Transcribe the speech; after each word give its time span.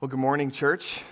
Well, 0.00 0.08
good 0.08 0.20
morning, 0.20 0.52
church. 0.52 1.02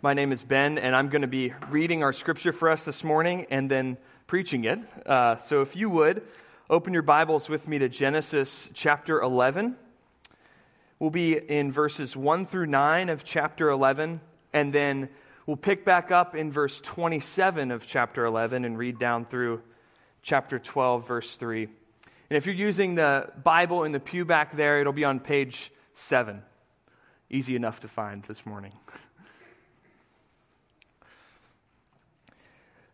My 0.00 0.14
name 0.14 0.32
is 0.32 0.42
Ben, 0.42 0.78
and 0.78 0.96
I'm 0.96 1.10
going 1.10 1.20
to 1.20 1.28
be 1.28 1.52
reading 1.68 2.02
our 2.02 2.14
scripture 2.14 2.50
for 2.50 2.70
us 2.70 2.84
this 2.84 3.04
morning 3.04 3.46
and 3.50 3.70
then 3.70 3.98
preaching 4.26 4.64
it. 4.64 4.78
Uh, 5.04 5.36
so, 5.36 5.60
if 5.60 5.76
you 5.76 5.90
would, 5.90 6.22
open 6.70 6.94
your 6.94 7.02
Bibles 7.02 7.50
with 7.50 7.68
me 7.68 7.78
to 7.78 7.90
Genesis 7.90 8.70
chapter 8.72 9.20
11. 9.20 9.76
We'll 10.98 11.10
be 11.10 11.36
in 11.36 11.70
verses 11.70 12.16
1 12.16 12.46
through 12.46 12.68
9 12.68 13.10
of 13.10 13.22
chapter 13.22 13.68
11, 13.68 14.22
and 14.54 14.72
then 14.72 15.10
we'll 15.44 15.58
pick 15.58 15.84
back 15.84 16.10
up 16.10 16.34
in 16.34 16.50
verse 16.50 16.80
27 16.80 17.70
of 17.70 17.86
chapter 17.86 18.24
11 18.24 18.64
and 18.64 18.78
read 18.78 18.98
down 18.98 19.26
through 19.26 19.60
chapter 20.22 20.58
12, 20.58 21.06
verse 21.06 21.36
3. 21.36 21.64
And 21.64 22.36
if 22.38 22.46
you're 22.46 22.54
using 22.54 22.94
the 22.94 23.30
Bible 23.44 23.84
in 23.84 23.92
the 23.92 24.00
pew 24.00 24.24
back 24.24 24.52
there, 24.52 24.80
it'll 24.80 24.94
be 24.94 25.04
on 25.04 25.20
page 25.20 25.70
7. 25.92 26.42
Easy 27.30 27.56
enough 27.56 27.80
to 27.80 27.88
find 27.88 28.22
this 28.24 28.44
morning. 28.46 28.72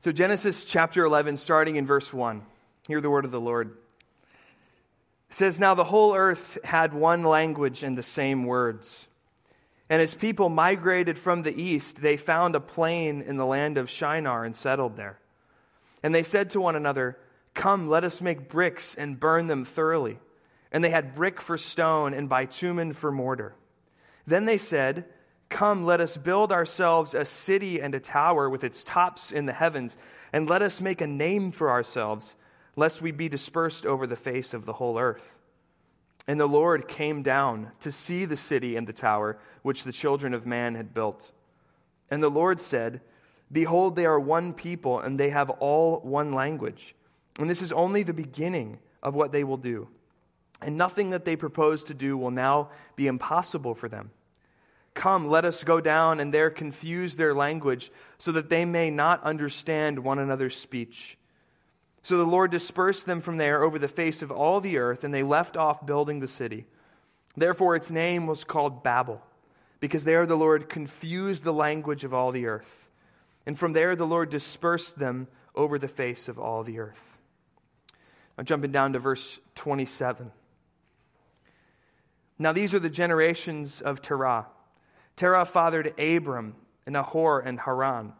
So, 0.00 0.12
Genesis 0.12 0.66
chapter 0.66 1.02
11, 1.02 1.38
starting 1.38 1.76
in 1.76 1.86
verse 1.86 2.12
1. 2.12 2.42
Hear 2.88 3.00
the 3.00 3.08
word 3.08 3.24
of 3.24 3.30
the 3.30 3.40
Lord. 3.40 3.74
It 5.30 5.34
says, 5.34 5.58
Now 5.58 5.74
the 5.74 5.84
whole 5.84 6.14
earth 6.14 6.58
had 6.62 6.92
one 6.92 7.22
language 7.22 7.82
and 7.82 7.96
the 7.96 8.02
same 8.02 8.44
words. 8.44 9.06
And 9.88 10.02
as 10.02 10.14
people 10.14 10.50
migrated 10.50 11.18
from 11.18 11.42
the 11.42 11.58
east, 11.58 12.02
they 12.02 12.18
found 12.18 12.54
a 12.54 12.60
plain 12.60 13.22
in 13.22 13.38
the 13.38 13.46
land 13.46 13.78
of 13.78 13.88
Shinar 13.88 14.44
and 14.44 14.54
settled 14.54 14.96
there. 14.96 15.18
And 16.02 16.14
they 16.14 16.22
said 16.22 16.50
to 16.50 16.60
one 16.60 16.76
another, 16.76 17.16
Come, 17.54 17.88
let 17.88 18.04
us 18.04 18.20
make 18.20 18.50
bricks 18.50 18.94
and 18.94 19.18
burn 19.18 19.46
them 19.46 19.64
thoroughly. 19.64 20.18
And 20.70 20.84
they 20.84 20.90
had 20.90 21.14
brick 21.14 21.40
for 21.40 21.56
stone 21.56 22.12
and 22.12 22.28
bitumen 22.28 22.92
for 22.92 23.10
mortar. 23.10 23.54
Then 24.26 24.44
they 24.44 24.58
said, 24.58 25.04
Come, 25.48 25.84
let 25.84 26.00
us 26.00 26.16
build 26.16 26.50
ourselves 26.50 27.14
a 27.14 27.24
city 27.24 27.80
and 27.80 27.94
a 27.94 28.00
tower 28.00 28.48
with 28.48 28.64
its 28.64 28.82
tops 28.82 29.30
in 29.30 29.46
the 29.46 29.52
heavens, 29.52 29.96
and 30.32 30.48
let 30.48 30.62
us 30.62 30.80
make 30.80 31.00
a 31.00 31.06
name 31.06 31.52
for 31.52 31.70
ourselves, 31.70 32.34
lest 32.76 33.02
we 33.02 33.12
be 33.12 33.28
dispersed 33.28 33.86
over 33.86 34.06
the 34.06 34.16
face 34.16 34.54
of 34.54 34.64
the 34.64 34.72
whole 34.72 34.98
earth. 34.98 35.36
And 36.26 36.40
the 36.40 36.46
Lord 36.46 36.88
came 36.88 37.22
down 37.22 37.70
to 37.80 37.92
see 37.92 38.24
the 38.24 38.36
city 38.36 38.76
and 38.76 38.86
the 38.86 38.94
tower 38.94 39.38
which 39.62 39.84
the 39.84 39.92
children 39.92 40.32
of 40.32 40.46
man 40.46 40.74
had 40.74 40.94
built. 40.94 41.30
And 42.10 42.22
the 42.22 42.30
Lord 42.30 42.60
said, 42.60 43.02
Behold, 43.52 43.94
they 43.94 44.06
are 44.06 44.18
one 44.18 44.54
people, 44.54 44.98
and 44.98 45.20
they 45.20 45.30
have 45.30 45.50
all 45.50 46.00
one 46.00 46.32
language. 46.32 46.94
And 47.38 47.48
this 47.48 47.62
is 47.62 47.72
only 47.72 48.02
the 48.02 48.14
beginning 48.14 48.78
of 49.02 49.14
what 49.14 49.32
they 49.32 49.44
will 49.44 49.58
do 49.58 49.88
and 50.64 50.76
nothing 50.78 51.10
that 51.10 51.24
they 51.24 51.36
propose 51.36 51.84
to 51.84 51.94
do 51.94 52.16
will 52.16 52.30
now 52.30 52.70
be 52.96 53.06
impossible 53.06 53.74
for 53.74 53.88
them. 53.88 54.10
Come, 54.94 55.28
let 55.28 55.44
us 55.44 55.64
go 55.64 55.80
down 55.80 56.20
and 56.20 56.32
there 56.32 56.50
confuse 56.50 57.16
their 57.16 57.34
language, 57.34 57.90
so 58.18 58.32
that 58.32 58.48
they 58.48 58.64
may 58.64 58.90
not 58.90 59.22
understand 59.24 59.98
one 59.98 60.18
another's 60.18 60.56
speech. 60.56 61.18
So 62.04 62.16
the 62.16 62.24
Lord 62.24 62.50
dispersed 62.50 63.06
them 63.06 63.20
from 63.20 63.36
there 63.36 63.62
over 63.62 63.78
the 63.78 63.88
face 63.88 64.22
of 64.22 64.30
all 64.30 64.60
the 64.60 64.78
earth, 64.78 65.04
and 65.04 65.12
they 65.12 65.22
left 65.22 65.56
off 65.56 65.84
building 65.84 66.20
the 66.20 66.28
city. 66.28 66.66
Therefore, 67.36 67.74
its 67.74 67.90
name 67.90 68.26
was 68.26 68.44
called 68.44 68.84
Babel, 68.84 69.20
because 69.80 70.04
there 70.04 70.26
the 70.26 70.36
Lord 70.36 70.68
confused 70.68 71.42
the 71.42 71.52
language 71.52 72.04
of 72.04 72.14
all 72.14 72.30
the 72.30 72.46
earth. 72.46 72.88
And 73.46 73.58
from 73.58 73.72
there 73.72 73.96
the 73.96 74.06
Lord 74.06 74.30
dispersed 74.30 74.98
them 74.98 75.28
over 75.54 75.78
the 75.78 75.88
face 75.88 76.28
of 76.28 76.38
all 76.38 76.62
the 76.62 76.78
earth. 76.78 77.02
I'm 78.38 78.44
jumping 78.44 78.72
down 78.72 78.92
to 78.92 78.98
verse 78.98 79.40
27. 79.54 80.30
Now, 82.38 82.52
these 82.52 82.74
are 82.74 82.80
the 82.80 82.90
generations 82.90 83.80
of 83.80 84.02
Terah. 84.02 84.46
Terah 85.16 85.44
fathered 85.44 85.98
Abram, 85.98 86.56
and 86.86 86.94
Nahor, 86.94 87.40
and 87.40 87.60
Haran. 87.60 88.12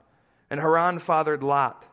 And 0.51 0.61
Haran 0.61 0.99
fathered 0.99 1.43
Lot. 1.43 1.89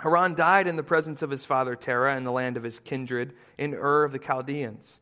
Haran 0.00 0.34
died 0.34 0.66
in 0.66 0.76
the 0.76 0.82
presence 0.82 1.22
of 1.22 1.30
his 1.30 1.44
father 1.44 1.74
Terah 1.74 2.16
in 2.16 2.24
the 2.24 2.32
land 2.32 2.56
of 2.56 2.62
his 2.62 2.78
kindred, 2.78 3.34
in 3.58 3.74
Ur 3.74 4.04
of 4.04 4.12
the 4.12 4.18
Chaldeans. 4.18 5.00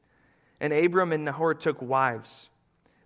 And 0.60 0.72
Abram 0.72 1.12
and 1.12 1.24
Nahor 1.24 1.54
took 1.54 1.80
wives. 1.80 2.48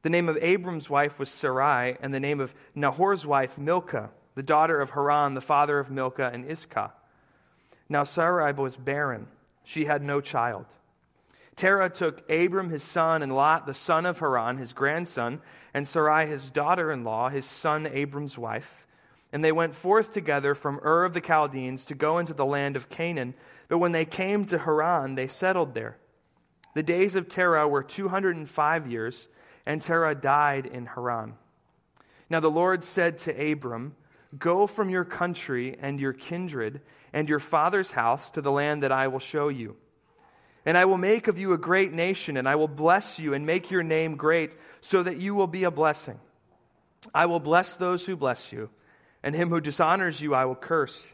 The 0.03 0.11
name 0.11 0.29
of 0.29 0.39
Abram's 0.43 0.91
wife 0.91 1.19
was 1.19 1.31
Sarai, 1.31 1.97
and 2.01 2.13
the 2.13 2.21
name 2.21 2.41
of 2.41 2.55
Nahor's 2.75 3.27
wife, 3.27 3.59
Milcah, 3.59 4.11
the 4.35 4.43
daughter 4.43 4.81
of 4.81 4.91
Haran, 4.91 5.35
the 5.35 5.41
father 5.41 5.79
of 5.79 5.91
Milcah 5.91 6.31
and 6.33 6.45
Iscah. 6.45 6.93
Now 7.89 8.05
Sarai 8.05 8.53
was 8.53 8.77
barren, 8.77 9.29
she 9.65 9.85
had 9.85 10.03
no 10.03 10.21
child. 10.21 10.67
Terah 11.57 11.91
took 11.91 12.29
Abram 12.31 12.71
his 12.71 12.83
son 12.83 13.23
and 13.23 13.35
Lot 13.35 13.67
the 13.67 13.75
son 13.75 14.07
of 14.07 14.19
Haran, 14.19 14.57
his 14.57 14.73
grandson, 14.73 15.41
and 15.75 15.87
Sarai 15.87 16.27
his 16.27 16.51
daughter 16.51 16.91
in 16.91 17.05
law, 17.05 17.29
his 17.29 17.45
son 17.45 17.87
Abram's 17.87 18.39
wife. 18.39 18.87
And 19.33 19.45
they 19.45 19.53
went 19.53 19.75
forth 19.75 20.13
together 20.13 20.55
from 20.55 20.81
Ur 20.85 21.05
of 21.05 21.15
the 21.15 21.21
Chaldeans 21.21 21.85
to 21.87 21.95
go 21.95 22.19
into 22.19 22.35
the 22.35 22.47
land 22.47 22.77
of 22.77 22.89
Canaan. 22.89 23.35
But 23.69 23.79
when 23.79 23.93
they 23.93 24.05
came 24.05 24.45
to 24.47 24.59
Haran, 24.59 25.15
they 25.15 25.27
settled 25.27 25.75
there. 25.75 25.97
The 26.75 26.83
days 26.83 27.17
of 27.17 27.29
Terah 27.29 27.69
were 27.69 27.83
205 27.83 28.87
years, 28.91 29.29
and 29.67 29.81
Terah 29.81 30.15
died 30.15 30.67
in 30.67 30.87
Haran. 30.87 31.35
Now 32.31 32.41
the 32.41 32.51
Lord 32.51 32.83
said 32.83 33.19
to 33.19 33.53
Abram, 33.53 33.95
Go 34.39 34.67
from 34.67 34.89
your 34.89 35.05
country 35.05 35.77
and 35.79 36.01
your 36.01 36.15
kindred 36.15 36.81
and 37.13 37.29
your 37.29 37.41
father's 37.41 37.93
house 37.93 38.31
to 38.31 38.41
the 38.41 38.53
land 38.53 38.83
that 38.83 38.93
I 38.93 39.09
will 39.09 39.19
show 39.19 39.49
you. 39.49 39.77
And 40.65 40.79
I 40.79 40.85
will 40.85 40.99
make 40.99 41.27
of 41.27 41.39
you 41.39 41.53
a 41.53 41.59
great 41.59 41.93
nation, 41.93 42.37
and 42.37 42.49
I 42.49 42.55
will 42.55 42.69
bless 42.69 43.19
you 43.19 43.35
and 43.35 43.45
make 43.45 43.71
your 43.71 43.83
name 43.83 44.17
great, 44.17 44.57
so 44.81 45.03
that 45.03 45.17
you 45.17 45.35
will 45.35 45.47
be 45.49 45.65
a 45.65 45.71
blessing. 45.71 46.21
I 47.15 47.27
will 47.27 47.41
bless 47.41 47.77
those 47.77 48.07
who 48.07 48.17
bless 48.17 48.53
you, 48.53 48.71
and 49.23 49.35
him 49.35 49.49
who 49.49 49.61
dishonors 49.61 50.21
you 50.21 50.35
I 50.35 50.45
will 50.45 50.55
curse. 50.55 51.13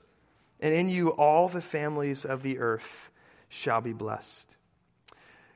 And 0.60 0.74
in 0.74 0.88
you 0.88 1.10
all 1.10 1.48
the 1.48 1.60
families 1.60 2.24
of 2.24 2.42
the 2.42 2.58
earth 2.58 3.10
shall 3.48 3.80
be 3.80 3.92
blessed. 3.92 4.56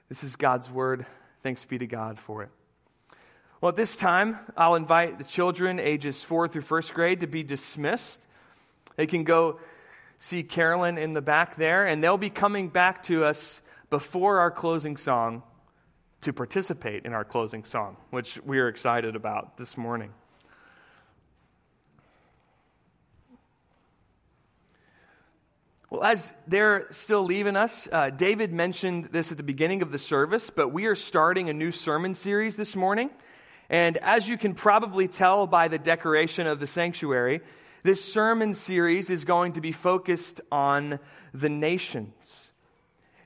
This 0.09 0.25
is 0.25 0.37
God's 0.37 0.71
word. 0.71 1.05
Thanks 1.43 1.65
be 1.65 1.79
to 1.79 1.87
God 1.87 2.19
for 2.19 2.43
it. 2.43 2.49
Well, 3.61 3.71
at 3.71 3.77
this 3.77 3.97
time, 3.97 4.39
I'll 4.57 4.75
invite 4.75 5.19
the 5.19 5.25
children 5.25 5.79
ages 5.79 6.25
four 6.25 6.49
through 6.49 6.63
first 6.63 6.95
grade 6.95 7.21
to 7.21 7.27
be 7.27 7.43
dismissed. 7.43 8.27
They 8.97 9.07
can 9.07 9.25
go 9.25 9.61
see 10.19 10.43
Carolyn 10.43 10.99
in 10.99 11.13
the 11.13 11.23
back 11.23 11.57
there, 11.57 11.87
and 11.87 12.03
they'll 12.03 12.19
be 12.19 12.31
coming 12.31 12.69
back 12.69 13.03
to 13.05 13.25
us 13.25 13.61
before 13.93 14.39
our 14.39 14.51
closing 14.51 14.97
song 14.97 15.43
to 16.23 16.33
participate 16.33 17.05
in 17.05 17.13
our 17.13 17.25
closing 17.25 17.63
song, 17.63 17.99
which 18.09 18.41
we 18.43 18.59
are 18.59 18.69
excited 18.69 19.15
about 19.15 19.59
this 19.59 19.77
morning. 19.77 20.11
Well, 25.91 26.05
as 26.05 26.33
they're 26.47 26.87
still 26.91 27.23
leaving 27.23 27.55
us, 27.55 27.87
uh, 27.93 28.09
David 28.09 28.51
mentioned 28.51 29.11
this 29.13 29.31
at 29.31 29.37
the 29.37 29.43
beginning 29.43 29.83
of 29.83 29.93
the 29.93 29.99
service, 29.99 30.49
but 30.49 30.73
we 30.73 30.87
are 30.87 30.95
starting 30.95 31.51
a 31.51 31.53
new 31.53 31.71
sermon 31.71 32.15
series 32.15 32.57
this 32.57 32.75
morning. 32.75 33.11
And 33.69 33.99
as 33.99 34.27
you 34.27 34.39
can 34.39 34.55
probably 34.55 35.07
tell 35.07 35.47
by 35.47 35.69
the 35.69 35.79
decoration 35.79 36.47
of 36.47 36.61
the 36.61 36.67
sanctuary, 36.67 37.43
this 37.83 38.03
sermon 38.03 38.55
series 38.55 39.11
is 39.11 39.27
going 39.27 39.53
to 39.53 39.61
be 39.61 39.73
focused 39.73 40.41
on 40.51 40.99
the 41.35 41.51
nations. 41.51 42.42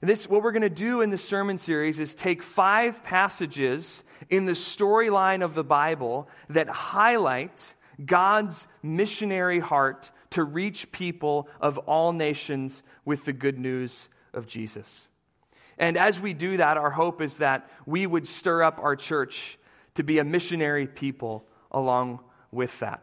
This, 0.06 0.28
what 0.28 0.44
we're 0.44 0.53
going 0.53 0.62
to 0.62 0.71
do 0.71 1.00
in 1.00 1.11
this 1.11 1.27
sermon 1.27 1.59
series 1.59 1.99
is 1.99 2.15
take 2.15 2.41
five 2.41 3.03
passages 3.03 4.05
in 4.31 4.47
the 4.47 4.53
storyline 4.53 5.43
of 5.43 5.55
the 5.55 5.65
Bible 5.65 6.28
that 6.49 6.69
highlight 6.69 7.75
God's 8.05 8.69
missionary 8.84 9.59
heart 9.59 10.12
to 10.31 10.45
reach 10.45 10.93
people 10.93 11.49
of 11.61 11.78
all 11.78 12.12
nations 12.12 12.84
with 13.05 13.25
the 13.25 13.33
good 13.33 13.59
news 13.59 14.09
of 14.33 14.47
Jesus. 14.47 15.09
And 15.77 15.97
as 15.97 16.21
we 16.21 16.34
do 16.34 16.56
that, 16.59 16.77
our 16.77 16.91
hope 16.91 17.21
is 17.21 17.39
that 17.39 17.69
we 17.84 18.06
would 18.06 18.28
stir 18.28 18.62
up 18.62 18.78
our 18.78 18.95
church 18.95 19.59
to 19.95 20.04
be 20.04 20.21
a 20.21 20.25
missionary 20.25 20.86
people 20.86 21.45
along 21.72 22.21
with 22.53 22.78
that. 22.78 23.03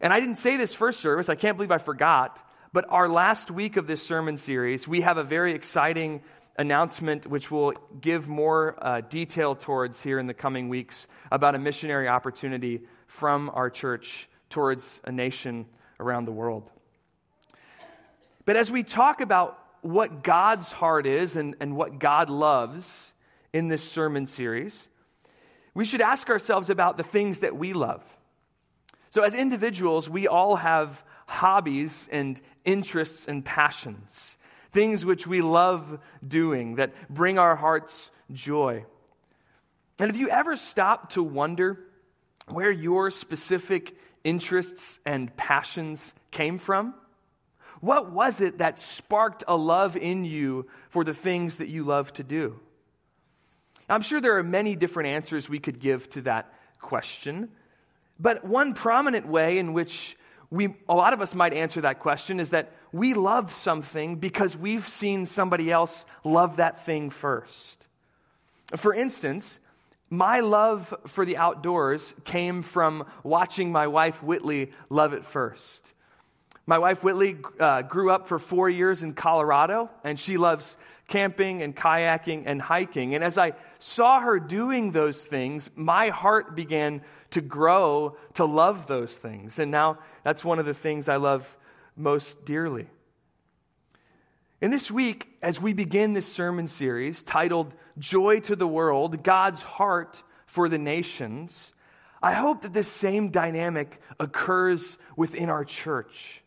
And 0.00 0.14
I 0.14 0.20
didn't 0.20 0.36
say 0.36 0.56
this 0.56 0.74
first 0.74 1.00
service, 1.00 1.28
I 1.28 1.34
can't 1.34 1.58
believe 1.58 1.70
I 1.70 1.78
forgot. 1.78 2.42
But 2.74 2.86
our 2.88 3.06
last 3.06 3.50
week 3.50 3.76
of 3.76 3.86
this 3.86 4.02
sermon 4.02 4.38
series, 4.38 4.88
we 4.88 5.02
have 5.02 5.18
a 5.18 5.22
very 5.22 5.52
exciting 5.52 6.22
announcement 6.56 7.26
which 7.26 7.50
we'll 7.50 7.74
give 8.00 8.28
more 8.28 8.76
uh, 8.78 9.02
detail 9.02 9.54
towards 9.54 10.02
here 10.02 10.18
in 10.18 10.26
the 10.26 10.32
coming 10.32 10.70
weeks 10.70 11.06
about 11.30 11.54
a 11.54 11.58
missionary 11.58 12.08
opportunity 12.08 12.80
from 13.06 13.50
our 13.52 13.68
church 13.68 14.26
towards 14.48 15.02
a 15.04 15.12
nation 15.12 15.66
around 16.00 16.24
the 16.24 16.32
world. 16.32 16.70
But 18.46 18.56
as 18.56 18.70
we 18.70 18.82
talk 18.82 19.20
about 19.20 19.58
what 19.82 20.22
God's 20.22 20.72
heart 20.72 21.06
is 21.06 21.36
and, 21.36 21.54
and 21.60 21.76
what 21.76 21.98
God 21.98 22.30
loves 22.30 23.12
in 23.52 23.68
this 23.68 23.82
sermon 23.82 24.26
series, 24.26 24.88
we 25.74 25.84
should 25.84 26.00
ask 26.00 26.30
ourselves 26.30 26.70
about 26.70 26.96
the 26.96 27.04
things 27.04 27.40
that 27.40 27.54
we 27.54 27.74
love. 27.74 28.02
So, 29.10 29.24
as 29.24 29.34
individuals, 29.34 30.08
we 30.08 30.26
all 30.26 30.56
have 30.56 31.04
hobbies 31.32 32.08
and 32.12 32.40
interests 32.64 33.26
and 33.26 33.44
passions, 33.44 34.36
things 34.70 35.04
which 35.04 35.26
we 35.26 35.40
love 35.40 35.98
doing 36.26 36.76
that 36.76 36.92
bring 37.08 37.38
our 37.38 37.56
hearts 37.56 38.10
joy. 38.30 38.84
And 39.98 40.10
have 40.10 40.16
you 40.20 40.28
ever 40.28 40.56
stopped 40.56 41.14
to 41.14 41.22
wonder 41.22 41.80
where 42.48 42.70
your 42.70 43.10
specific 43.10 43.96
interests 44.24 45.00
and 45.06 45.34
passions 45.36 46.14
came 46.30 46.58
from? 46.58 46.94
What 47.80 48.12
was 48.12 48.40
it 48.40 48.58
that 48.58 48.78
sparked 48.78 49.42
a 49.48 49.56
love 49.56 49.96
in 49.96 50.24
you 50.24 50.68
for 50.90 51.02
the 51.02 51.14
things 51.14 51.56
that 51.56 51.68
you 51.68 51.82
love 51.82 52.12
to 52.14 52.22
do? 52.22 52.60
I'm 53.88 54.02
sure 54.02 54.20
there 54.20 54.36
are 54.36 54.42
many 54.42 54.76
different 54.76 55.08
answers 55.08 55.48
we 55.48 55.58
could 55.58 55.80
give 55.80 56.08
to 56.10 56.22
that 56.22 56.52
question, 56.80 57.48
but 58.20 58.44
one 58.44 58.74
prominent 58.74 59.26
way 59.26 59.58
in 59.58 59.72
which 59.72 60.16
we, 60.52 60.74
a 60.86 60.94
lot 60.94 61.14
of 61.14 61.22
us 61.22 61.34
might 61.34 61.54
answer 61.54 61.80
that 61.80 61.98
question 61.98 62.38
is 62.38 62.50
that 62.50 62.72
we 62.92 63.14
love 63.14 63.50
something 63.52 64.16
because 64.16 64.54
we've 64.54 64.86
seen 64.86 65.24
somebody 65.24 65.72
else 65.72 66.04
love 66.24 66.58
that 66.58 66.84
thing 66.84 67.08
first. 67.08 67.86
For 68.76 68.92
instance, 68.92 69.60
my 70.10 70.40
love 70.40 70.94
for 71.06 71.24
the 71.24 71.38
outdoors 71.38 72.14
came 72.24 72.62
from 72.62 73.06
watching 73.24 73.72
my 73.72 73.86
wife 73.86 74.22
Whitley 74.22 74.72
love 74.90 75.14
it 75.14 75.24
first. 75.24 75.94
My 76.66 76.78
wife 76.78 77.02
Whitley 77.02 77.38
uh, 77.58 77.80
grew 77.80 78.10
up 78.10 78.28
for 78.28 78.38
four 78.38 78.68
years 78.68 79.02
in 79.02 79.14
Colorado, 79.14 79.88
and 80.04 80.20
she 80.20 80.36
loves 80.36 80.76
camping 81.08 81.62
and 81.62 81.74
kayaking 81.74 82.42
and 82.44 82.60
hiking. 82.60 83.14
And 83.14 83.24
as 83.24 83.38
I 83.38 83.54
saw 83.78 84.20
her 84.20 84.38
doing 84.38 84.92
those 84.92 85.24
things, 85.24 85.70
my 85.76 86.10
heart 86.10 86.54
began 86.54 87.00
to 87.32 87.40
grow 87.40 88.16
to 88.34 88.44
love 88.44 88.86
those 88.86 89.16
things. 89.16 89.58
And 89.58 89.70
now 89.70 89.98
that's 90.22 90.44
one 90.44 90.58
of 90.58 90.66
the 90.66 90.74
things 90.74 91.08
I 91.08 91.16
love 91.16 91.56
most 91.96 92.44
dearly. 92.44 92.86
And 94.60 94.72
this 94.72 94.90
week, 94.90 95.28
as 95.42 95.60
we 95.60 95.72
begin 95.72 96.12
this 96.12 96.32
sermon 96.32 96.68
series 96.68 97.22
titled 97.22 97.74
Joy 97.98 98.40
to 98.40 98.54
the 98.54 98.66
World 98.66 99.22
God's 99.24 99.62
Heart 99.62 100.22
for 100.46 100.68
the 100.68 100.78
Nations, 100.78 101.72
I 102.22 102.32
hope 102.32 102.62
that 102.62 102.72
this 102.72 102.88
same 102.88 103.30
dynamic 103.30 104.00
occurs 104.20 104.98
within 105.16 105.50
our 105.50 105.64
church. 105.64 106.42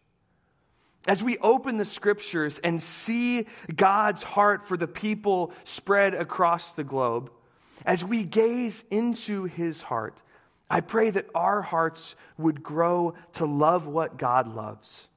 As 1.08 1.22
we 1.22 1.38
open 1.40 1.78
the 1.78 1.86
scriptures 1.86 2.60
and 2.60 2.82
see 2.82 3.46
God's 3.76 4.24
heart 4.24 4.66
for 4.66 4.78
the 4.78 4.88
people 4.88 5.52
spread 5.66 6.14
across 6.14 6.74
the 6.74 6.86
globe, 6.86 7.30
as 7.86 8.06
we 8.06 8.24
gaze 8.24 8.86
into 8.90 9.44
his 9.44 9.82
heart, 9.82 10.24
I 10.70 10.82
pray 10.82 11.10
that 11.12 11.28
our 11.36 11.62
hearts 11.62 12.16
would 12.38 12.64
grow 12.64 13.14
to 13.34 13.46
love 13.46 13.88
what 13.88 14.18
God 14.18 14.48
loves, 14.48 15.08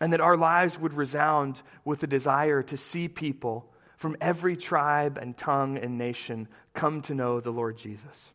and 0.00 0.12
that 0.12 0.20
our 0.20 0.36
lives 0.36 0.78
would 0.78 0.94
resound 0.94 1.62
with 1.84 2.00
the 2.00 2.06
desire 2.06 2.62
to 2.64 2.76
see 2.76 3.08
people 3.08 3.70
from 3.96 4.16
every 4.20 4.56
tribe 4.56 5.16
and 5.16 5.36
tongue 5.36 5.78
and 5.78 5.96
nation 5.96 6.48
come 6.74 7.02
to 7.02 7.14
know 7.14 7.40
the 7.40 7.52
Lord 7.52 7.78
Jesus. 7.78 8.34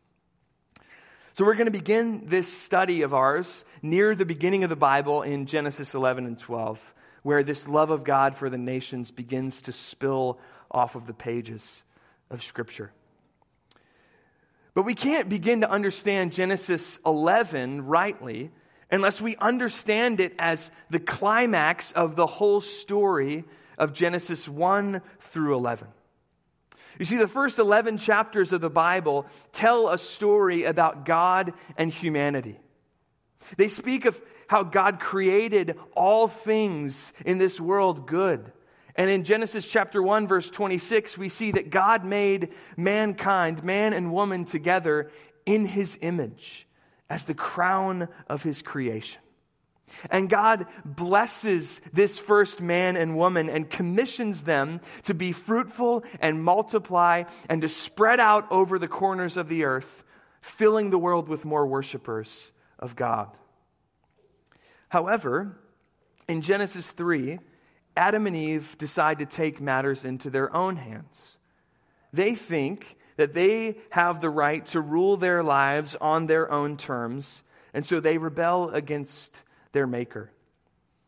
So, 1.32 1.44
we're 1.44 1.54
going 1.54 1.66
to 1.66 1.72
begin 1.72 2.26
this 2.26 2.52
study 2.52 3.02
of 3.02 3.14
ours 3.14 3.64
near 3.82 4.14
the 4.14 4.26
beginning 4.26 4.64
of 4.64 4.70
the 4.70 4.76
Bible 4.76 5.22
in 5.22 5.46
Genesis 5.46 5.94
11 5.94 6.26
and 6.26 6.36
12, 6.36 6.94
where 7.22 7.42
this 7.42 7.68
love 7.68 7.90
of 7.90 8.02
God 8.02 8.34
for 8.34 8.50
the 8.50 8.58
nations 8.58 9.10
begins 9.10 9.62
to 9.62 9.72
spill 9.72 10.40
off 10.70 10.96
of 10.96 11.06
the 11.06 11.14
pages 11.14 11.84
of 12.30 12.42
Scripture. 12.42 12.92
But 14.74 14.84
we 14.84 14.94
can't 14.94 15.28
begin 15.28 15.62
to 15.62 15.70
understand 15.70 16.32
Genesis 16.32 16.98
11 17.04 17.86
rightly 17.86 18.50
unless 18.90 19.20
we 19.20 19.36
understand 19.36 20.20
it 20.20 20.34
as 20.38 20.70
the 20.90 21.00
climax 21.00 21.92
of 21.92 22.16
the 22.16 22.26
whole 22.26 22.60
story 22.60 23.44
of 23.78 23.92
Genesis 23.92 24.48
1 24.48 25.00
through 25.20 25.54
11. 25.54 25.88
You 26.98 27.04
see, 27.04 27.16
the 27.16 27.28
first 27.28 27.58
11 27.58 27.98
chapters 27.98 28.52
of 28.52 28.60
the 28.60 28.70
Bible 28.70 29.26
tell 29.52 29.88
a 29.88 29.96
story 29.96 30.64
about 30.64 31.06
God 31.06 31.54
and 31.76 31.90
humanity. 31.90 32.58
They 33.56 33.68
speak 33.68 34.04
of 34.04 34.20
how 34.48 34.64
God 34.64 35.00
created 35.00 35.78
all 35.94 36.28
things 36.28 37.12
in 37.24 37.38
this 37.38 37.60
world 37.60 38.06
good. 38.06 38.52
And 39.00 39.08
in 39.08 39.24
Genesis 39.24 39.66
chapter 39.66 40.02
1, 40.02 40.28
verse 40.28 40.50
26, 40.50 41.16
we 41.16 41.30
see 41.30 41.52
that 41.52 41.70
God 41.70 42.04
made 42.04 42.50
mankind, 42.76 43.64
man 43.64 43.94
and 43.94 44.12
woman, 44.12 44.44
together 44.44 45.10
in 45.46 45.64
his 45.64 45.96
image 46.02 46.68
as 47.08 47.24
the 47.24 47.32
crown 47.32 48.10
of 48.28 48.42
his 48.42 48.60
creation. 48.60 49.22
And 50.10 50.28
God 50.28 50.66
blesses 50.84 51.80
this 51.94 52.18
first 52.18 52.60
man 52.60 52.98
and 52.98 53.16
woman 53.16 53.48
and 53.48 53.70
commissions 53.70 54.42
them 54.42 54.82
to 55.04 55.14
be 55.14 55.32
fruitful 55.32 56.04
and 56.20 56.44
multiply 56.44 57.24
and 57.48 57.62
to 57.62 57.70
spread 57.70 58.20
out 58.20 58.52
over 58.52 58.78
the 58.78 58.86
corners 58.86 59.38
of 59.38 59.48
the 59.48 59.64
earth, 59.64 60.04
filling 60.42 60.90
the 60.90 60.98
world 60.98 61.26
with 61.26 61.46
more 61.46 61.66
worshipers 61.66 62.52
of 62.78 62.96
God. 62.96 63.30
However, 64.90 65.58
in 66.28 66.42
Genesis 66.42 66.90
3, 66.90 67.38
Adam 68.00 68.26
and 68.26 68.34
Eve 68.34 68.78
decide 68.78 69.18
to 69.18 69.26
take 69.26 69.60
matters 69.60 70.06
into 70.06 70.30
their 70.30 70.56
own 70.56 70.76
hands. 70.76 71.36
They 72.14 72.34
think 72.34 72.96
that 73.16 73.34
they 73.34 73.76
have 73.90 74.22
the 74.22 74.30
right 74.30 74.64
to 74.66 74.80
rule 74.80 75.18
their 75.18 75.42
lives 75.42 75.96
on 76.00 76.26
their 76.26 76.50
own 76.50 76.78
terms, 76.78 77.42
and 77.74 77.84
so 77.84 78.00
they 78.00 78.16
rebel 78.16 78.70
against 78.70 79.44
their 79.72 79.86
Maker. 79.86 80.30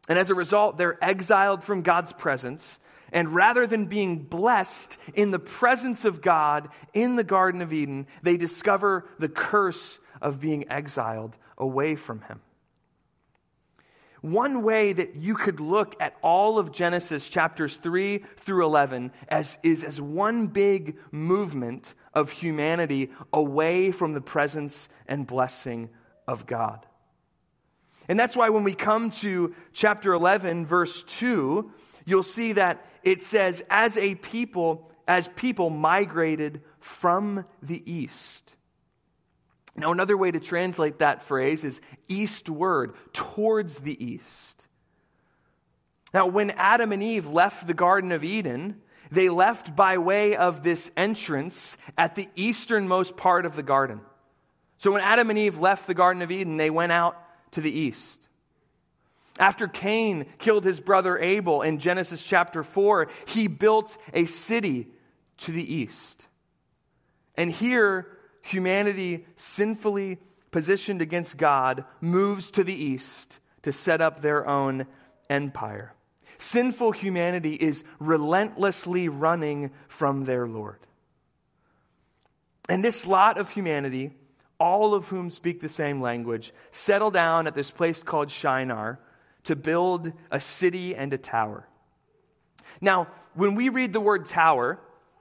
And 0.07 0.19
as 0.19 0.29
a 0.29 0.35
result, 0.35 0.77
they're 0.77 1.03
exiled 1.03 1.65
from 1.65 1.81
God's 1.81 2.13
presence. 2.13 2.79
And 3.11 3.35
rather 3.35 3.67
than 3.67 3.87
being 3.87 4.19
blessed 4.19 4.99
in 5.15 5.31
the 5.31 5.39
presence 5.39 6.05
of 6.05 6.21
God 6.21 6.69
in 6.93 7.17
the 7.17 7.25
Garden 7.25 7.63
of 7.63 7.73
Eden, 7.73 8.07
they 8.23 8.37
discover 8.37 9.07
the 9.19 9.31
curse 9.31 9.99
of 10.21 10.41
being 10.41 10.71
exiled 10.71 11.37
away 11.57 11.95
from 11.97 12.21
Him. 12.21 12.41
One 14.23 14.63
way 14.63 14.93
that 14.93 15.17
you 15.17 15.35
could 15.35 15.59
look 15.59 15.97
at 16.01 16.17
all 16.23 16.59
of 16.59 16.71
Genesis 16.71 17.29
chapters 17.29 17.77
3 17.77 18.19
through 18.19 18.65
11 18.65 19.11
as, 19.29 19.59
is 19.65 19.83
as 19.83 20.01
one 20.01 20.47
big 20.47 20.97
movement 21.11 21.95
of 22.15 22.31
humanity 22.31 23.11
away 23.33 23.91
from 23.91 24.13
the 24.13 24.21
presence 24.21 24.89
and 25.09 25.27
blessing 25.27 25.91
of 26.29 26.47
God. 26.47 26.87
And 28.09 28.19
that's 28.19 28.37
why 28.37 28.51
when 28.51 28.63
we 28.63 28.75
come 28.75 29.11
to 29.11 29.55
chapter 29.73 30.13
11, 30.13 30.67
verse 30.67 31.03
2, 31.03 31.71
you'll 32.05 32.23
see 32.23 32.53
that 32.53 32.87
it 33.03 33.23
says, 33.23 33.65
as 33.71 33.97
a 33.97 34.15
people, 34.15 34.91
as 35.09 35.29
people 35.29 35.69
migrated 35.69 36.63
from 36.79 37.45
the 37.61 37.83
east. 37.91 38.55
Now, 39.75 39.91
another 39.91 40.17
way 40.17 40.31
to 40.31 40.41
translate 40.41 40.99
that 40.99 41.23
phrase 41.23 41.65
is 41.65 41.81
eastward, 42.09 42.95
towards 43.13 43.81
the 43.81 44.05
east. 44.05 44.67
Now, 46.13 46.27
when 46.27 46.51
Adam 46.51 46.93
and 46.93 47.03
Eve 47.03 47.27
left 47.27 47.67
the 47.67 47.75
Garden 47.75 48.13
of 48.13 48.23
Eden, 48.23 48.83
they 49.11 49.29
left 49.29 49.75
by 49.75 49.99
way 49.99 50.37
of 50.37 50.63
this 50.63 50.91
entrance 50.97 51.77
at 51.97 52.15
the 52.15 52.29
easternmost 52.35 53.17
part 53.17 53.47
of 53.47 53.57
the 53.57 53.63
garden. 53.63 54.01
So 54.79 54.93
when 54.93 55.01
Adam 55.01 55.31
and 55.31 55.39
Eve 55.39 55.59
left 55.59 55.87
the 55.87 55.95
Garden 55.95 56.23
of 56.23 56.31
Eden, 56.31 56.57
they 56.57 56.71
went 56.71 56.93
out 56.93 57.17
to 57.53 57.61
the 57.61 57.71
east. 57.71 58.29
After 59.39 59.69
Cain 59.69 60.27
killed 60.39 60.65
his 60.65 60.81
brother 60.81 61.19
Abel 61.19 61.63
in 61.63 61.79
Genesis 61.79 62.23
chapter 62.23 62.63
4, 62.63 63.09
he 63.27 63.49
built 63.49 63.97
a 64.13 64.27
city 64.27 64.89
to 65.39 65.53
the 65.53 65.75
east. 65.75 66.27
And 67.37 67.51
here, 67.51 68.07
humanity, 68.43 69.27
sinfully 69.37 70.19
positioned 70.51 71.01
against 71.01 71.37
God, 71.37 71.85
moves 72.01 72.51
to 72.53 72.65
the 72.65 72.75
east 72.75 73.39
to 73.63 73.73
set 73.73 74.01
up 74.01 74.21
their 74.21 74.47
own 74.47 74.87
empire. 75.31 75.95
Sinful 76.39 76.93
humanity 76.93 77.55
is 77.55 77.85
relentlessly 77.99 79.09
running 79.09 79.71
from 79.89 80.25
their 80.25 80.47
Lord. 80.47 80.81
And 82.69 82.85
this 82.85 83.07
lot 83.07 83.39
of 83.39 83.51
humanity 83.51 84.13
all 84.63 84.95
of 84.95 85.09
whom 85.09 85.29
speak 85.29 85.61
the 85.61 85.69
same 85.69 86.01
language, 86.01 86.53
settle 86.71 87.11
down 87.11 87.49
at 87.49 87.55
this 87.57 87.73
place 87.73 88.01
called 88.05 88.31
Shinar 88.31 89.01
to 89.43 89.57
build 89.57 90.13
a 90.31 90.39
city 90.39 90.95
and 90.95 91.13
a 91.13 91.19
tower. 91.19 91.67
Now, 92.81 93.09
when 93.35 93.57
we 93.57 93.71
read 93.71 93.93
the 93.93 94.01
word 94.01 94.25
tower, 94.27 94.79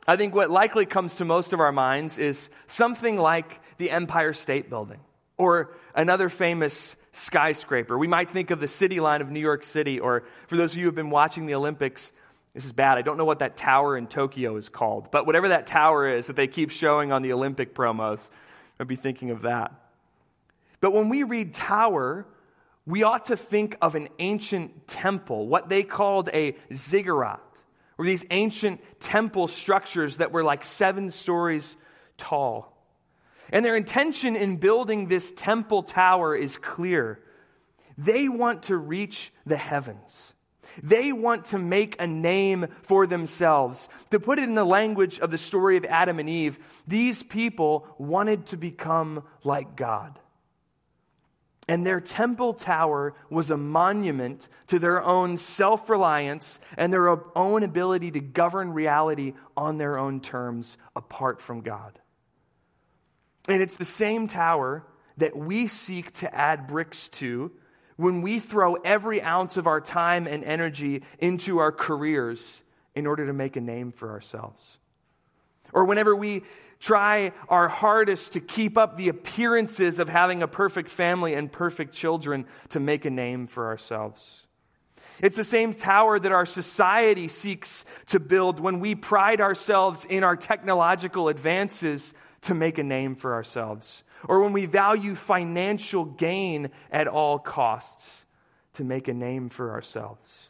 I 0.07 0.15
think 0.15 0.33
what 0.33 0.49
likely 0.49 0.85
comes 0.85 1.15
to 1.15 1.25
most 1.25 1.53
of 1.53 1.59
our 1.59 1.71
minds 1.71 2.17
is 2.17 2.49
something 2.67 3.17
like 3.17 3.61
the 3.77 3.91
Empire 3.91 4.33
State 4.33 4.69
Building 4.69 4.99
or 5.37 5.75
another 5.93 6.29
famous 6.29 6.95
skyscraper. 7.13 7.97
We 7.97 8.07
might 8.07 8.29
think 8.29 8.51
of 8.51 8.59
the 8.59 8.67
city 8.67 8.99
line 8.99 9.21
of 9.21 9.29
New 9.29 9.39
York 9.39 9.63
City, 9.63 9.99
or 9.99 10.23
for 10.47 10.55
those 10.55 10.73
of 10.73 10.77
you 10.77 10.83
who 10.83 10.87
have 10.87 10.95
been 10.95 11.09
watching 11.09 11.45
the 11.45 11.55
Olympics, 11.55 12.11
this 12.53 12.65
is 12.65 12.73
bad. 12.73 12.97
I 12.97 13.01
don't 13.01 13.17
know 13.17 13.25
what 13.25 13.39
that 13.39 13.57
tower 13.57 13.97
in 13.97 14.07
Tokyo 14.07 14.55
is 14.55 14.69
called, 14.69 15.11
but 15.11 15.25
whatever 15.25 15.49
that 15.49 15.67
tower 15.67 16.07
is 16.07 16.27
that 16.27 16.35
they 16.35 16.47
keep 16.47 16.71
showing 16.71 17.11
on 17.11 17.21
the 17.21 17.33
Olympic 17.33 17.75
promos, 17.75 18.27
I'd 18.79 18.87
be 18.87 18.95
thinking 18.95 19.29
of 19.29 19.43
that. 19.43 19.73
But 20.79 20.93
when 20.93 21.09
we 21.09 21.23
read 21.23 21.53
tower, 21.53 22.25
we 22.85 23.03
ought 23.03 23.25
to 23.25 23.37
think 23.37 23.77
of 23.81 23.95
an 23.95 24.09
ancient 24.19 24.87
temple, 24.87 25.47
what 25.47 25.69
they 25.69 25.83
called 25.83 26.29
a 26.33 26.55
ziggurat, 26.73 27.39
or 28.01 28.03
these 28.03 28.25
ancient 28.31 28.81
temple 28.99 29.47
structures 29.47 30.17
that 30.17 30.31
were 30.31 30.43
like 30.43 30.63
seven 30.63 31.11
stories 31.11 31.77
tall. 32.17 32.75
And 33.51 33.63
their 33.63 33.75
intention 33.75 34.35
in 34.35 34.57
building 34.57 35.05
this 35.05 35.31
temple 35.31 35.83
tower 35.83 36.35
is 36.35 36.57
clear. 36.57 37.19
They 37.99 38.27
want 38.27 38.63
to 38.63 38.75
reach 38.75 39.31
the 39.45 39.55
heavens. 39.55 40.33
They 40.81 41.13
want 41.13 41.45
to 41.45 41.59
make 41.59 42.01
a 42.01 42.07
name 42.07 42.65
for 42.81 43.05
themselves. 43.05 43.87
To 44.09 44.19
put 44.19 44.39
it 44.39 44.45
in 44.45 44.55
the 44.55 44.65
language 44.65 45.19
of 45.19 45.29
the 45.29 45.37
story 45.37 45.77
of 45.77 45.85
Adam 45.85 46.17
and 46.17 46.27
Eve, 46.27 46.57
these 46.87 47.21
people 47.21 47.85
wanted 47.99 48.47
to 48.47 48.57
become 48.57 49.23
like 49.43 49.75
God. 49.75 50.17
And 51.71 51.85
their 51.85 52.01
temple 52.01 52.53
tower 52.53 53.13
was 53.29 53.49
a 53.49 53.55
monument 53.55 54.49
to 54.67 54.77
their 54.77 55.01
own 55.01 55.37
self 55.37 55.89
reliance 55.89 56.59
and 56.77 56.91
their 56.91 57.07
own 57.33 57.63
ability 57.63 58.11
to 58.11 58.19
govern 58.19 58.73
reality 58.73 59.35
on 59.55 59.77
their 59.77 59.97
own 59.97 60.19
terms 60.19 60.77
apart 60.97 61.39
from 61.39 61.61
God. 61.61 61.97
And 63.47 63.61
it's 63.61 63.77
the 63.77 63.85
same 63.85 64.27
tower 64.27 64.85
that 65.15 65.37
we 65.37 65.65
seek 65.67 66.11
to 66.15 66.35
add 66.35 66.67
bricks 66.67 67.07
to 67.07 67.53
when 67.95 68.21
we 68.21 68.39
throw 68.39 68.73
every 68.73 69.21
ounce 69.21 69.55
of 69.55 69.65
our 69.65 69.79
time 69.79 70.27
and 70.27 70.43
energy 70.43 71.03
into 71.19 71.59
our 71.59 71.71
careers 71.71 72.63
in 72.95 73.07
order 73.07 73.27
to 73.27 73.33
make 73.33 73.55
a 73.55 73.61
name 73.61 73.93
for 73.93 74.11
ourselves. 74.11 74.77
Or 75.73 75.85
whenever 75.85 76.15
we 76.15 76.43
try 76.79 77.31
our 77.47 77.67
hardest 77.67 78.33
to 78.33 78.39
keep 78.39 78.77
up 78.77 78.97
the 78.97 79.09
appearances 79.09 79.99
of 79.99 80.09
having 80.09 80.41
a 80.41 80.47
perfect 80.47 80.89
family 80.89 81.33
and 81.33 81.51
perfect 81.51 81.93
children 81.93 82.45
to 82.69 82.79
make 82.79 83.05
a 83.05 83.09
name 83.09 83.47
for 83.47 83.67
ourselves. 83.67 84.45
It's 85.19 85.35
the 85.35 85.43
same 85.43 85.73
tower 85.73 86.17
that 86.17 86.31
our 86.31 86.47
society 86.47 87.27
seeks 87.27 87.85
to 88.07 88.19
build 88.19 88.59
when 88.59 88.79
we 88.79 88.95
pride 88.95 89.39
ourselves 89.39 90.05
in 90.05 90.23
our 90.23 90.35
technological 90.35 91.27
advances 91.27 92.15
to 92.41 92.55
make 92.55 92.79
a 92.79 92.83
name 92.83 93.15
for 93.15 93.33
ourselves 93.33 94.03
or 94.27 94.41
when 94.41 94.53
we 94.53 94.65
value 94.65 95.15
financial 95.15 96.05
gain 96.05 96.69
at 96.91 97.07
all 97.07 97.39
costs 97.39 98.25
to 98.73 98.83
make 98.83 99.07
a 99.07 99.13
name 99.13 99.49
for 99.49 99.71
ourselves. 99.71 100.49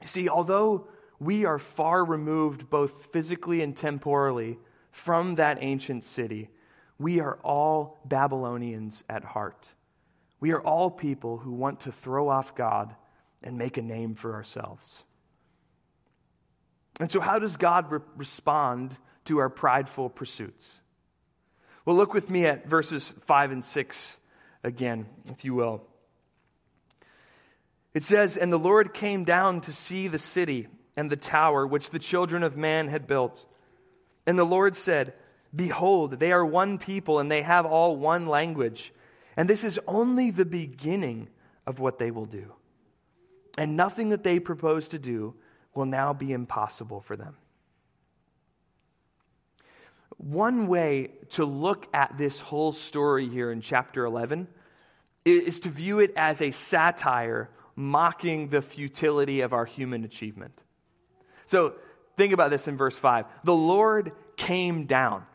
You 0.00 0.08
see, 0.08 0.28
although 0.28 0.88
we 1.20 1.44
are 1.44 1.58
far 1.58 2.04
removed, 2.04 2.70
both 2.70 3.06
physically 3.12 3.60
and 3.60 3.76
temporally, 3.76 4.58
from 4.90 5.36
that 5.36 5.58
ancient 5.60 6.04
city, 6.04 6.50
we 6.98 7.20
are 7.20 7.38
all 7.44 8.00
Babylonians 8.04 9.04
at 9.08 9.24
heart. 9.24 9.68
We 10.40 10.52
are 10.52 10.60
all 10.60 10.90
people 10.90 11.38
who 11.38 11.52
want 11.52 11.80
to 11.80 11.92
throw 11.92 12.28
off 12.28 12.54
God 12.54 12.94
and 13.42 13.58
make 13.58 13.76
a 13.76 13.82
name 13.82 14.14
for 14.14 14.34
ourselves. 14.34 15.02
And 17.00 17.10
so, 17.10 17.20
how 17.20 17.38
does 17.38 17.56
God 17.56 17.90
re- 17.90 18.00
respond 18.16 18.98
to 19.26 19.38
our 19.38 19.48
prideful 19.48 20.10
pursuits? 20.10 20.80
Well, 21.84 21.96
look 21.96 22.12
with 22.12 22.28
me 22.28 22.46
at 22.46 22.66
verses 22.66 23.14
5 23.26 23.52
and 23.52 23.64
6 23.64 24.16
again, 24.64 25.06
if 25.30 25.44
you 25.44 25.54
will. 25.54 25.82
It 27.94 28.02
says, 28.02 28.36
And 28.36 28.52
the 28.52 28.58
Lord 28.58 28.92
came 28.92 29.24
down 29.24 29.60
to 29.62 29.72
see 29.72 30.08
the 30.08 30.18
city 30.18 30.68
and 30.98 31.10
the 31.10 31.16
tower 31.16 31.64
which 31.64 31.90
the 31.90 31.98
children 32.00 32.42
of 32.42 32.56
man 32.56 32.88
had 32.88 33.06
built. 33.06 33.46
And 34.26 34.36
the 34.36 34.42
Lord 34.42 34.74
said, 34.74 35.14
Behold, 35.54 36.18
they 36.18 36.32
are 36.32 36.44
one 36.44 36.76
people, 36.76 37.20
and 37.20 37.30
they 37.30 37.42
have 37.42 37.64
all 37.64 37.94
one 37.96 38.26
language. 38.26 38.92
And 39.36 39.48
this 39.48 39.62
is 39.62 39.78
only 39.86 40.32
the 40.32 40.44
beginning 40.44 41.28
of 41.68 41.78
what 41.78 42.00
they 42.00 42.10
will 42.10 42.26
do. 42.26 42.52
And 43.56 43.76
nothing 43.76 44.08
that 44.08 44.24
they 44.24 44.40
propose 44.40 44.88
to 44.88 44.98
do 44.98 45.36
will 45.72 45.86
now 45.86 46.12
be 46.12 46.32
impossible 46.32 47.00
for 47.00 47.16
them. 47.16 47.36
One 50.16 50.66
way 50.66 51.12
to 51.30 51.44
look 51.44 51.86
at 51.94 52.18
this 52.18 52.40
whole 52.40 52.72
story 52.72 53.28
here 53.28 53.52
in 53.52 53.60
chapter 53.60 54.04
11 54.04 54.48
is 55.24 55.60
to 55.60 55.68
view 55.68 56.00
it 56.00 56.12
as 56.16 56.42
a 56.42 56.50
satire 56.50 57.50
mocking 57.76 58.48
the 58.48 58.62
futility 58.62 59.42
of 59.42 59.52
our 59.52 59.64
human 59.64 60.02
achievement. 60.02 60.60
So 61.48 61.74
think 62.16 62.32
about 62.32 62.50
this 62.50 62.68
in 62.68 62.76
verse 62.76 62.96
5. 62.96 63.26
The 63.44 63.54
Lord 63.54 64.12
came 64.36 64.86
down. 64.86 65.26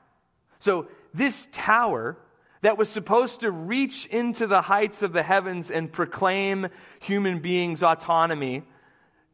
So 0.60 0.88
this 1.14 1.48
tower 1.52 2.18
that 2.62 2.78
was 2.78 2.88
supposed 2.90 3.42
to 3.42 3.52
reach 3.52 4.06
into 4.06 4.48
the 4.48 4.62
heights 4.62 5.02
of 5.02 5.12
the 5.12 5.22
heavens 5.24 5.70
and 5.70 5.92
proclaim 5.92 6.70
human 7.02 7.40
beings' 7.40 7.84
autonomy 7.84 8.64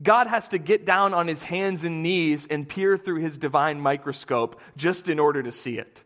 God 0.02 0.28
has 0.28 0.50
to 0.50 0.58
get 0.58 0.86
down 0.86 1.14
on 1.14 1.28
his 1.28 1.44
hands 1.44 1.84
and 1.84 2.02
knees 2.02 2.48
and 2.48 2.68
peer 2.68 2.96
through 2.98 3.20
his 3.20 3.38
divine 3.38 3.82
microscope 3.82 4.60
just 4.78 5.10
in 5.10 5.20
order 5.20 5.44
to 5.44 5.52
see 5.52 5.78
it. 5.78 6.04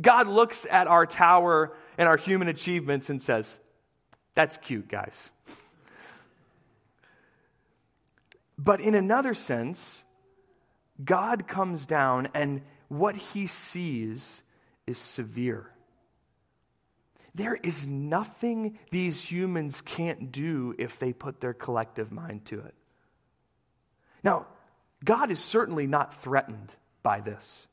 God 0.00 0.26
looks 0.26 0.66
at 0.70 0.86
our 0.86 1.04
tower 1.04 1.76
and 1.98 2.08
our 2.08 2.16
human 2.16 2.48
achievements 2.48 3.10
and 3.10 3.20
says, 3.20 3.58
That's 4.34 4.56
cute, 4.56 4.88
guys. 4.88 5.30
But 8.62 8.82
in 8.82 8.94
another 8.94 9.32
sense, 9.32 10.04
God 11.02 11.48
comes 11.48 11.86
down 11.86 12.28
and 12.34 12.60
what 12.88 13.16
he 13.16 13.46
sees 13.46 14.42
is 14.86 14.98
severe. 14.98 15.70
There 17.34 17.54
is 17.54 17.86
nothing 17.86 18.78
these 18.90 19.22
humans 19.22 19.80
can't 19.80 20.30
do 20.30 20.74
if 20.78 20.98
they 20.98 21.14
put 21.14 21.40
their 21.40 21.54
collective 21.54 22.12
mind 22.12 22.44
to 22.46 22.60
it. 22.60 22.74
Now, 24.22 24.46
God 25.06 25.30
is 25.30 25.42
certainly 25.42 25.86
not 25.86 26.12
threatened 26.22 26.74
by 27.02 27.20
this, 27.20 27.66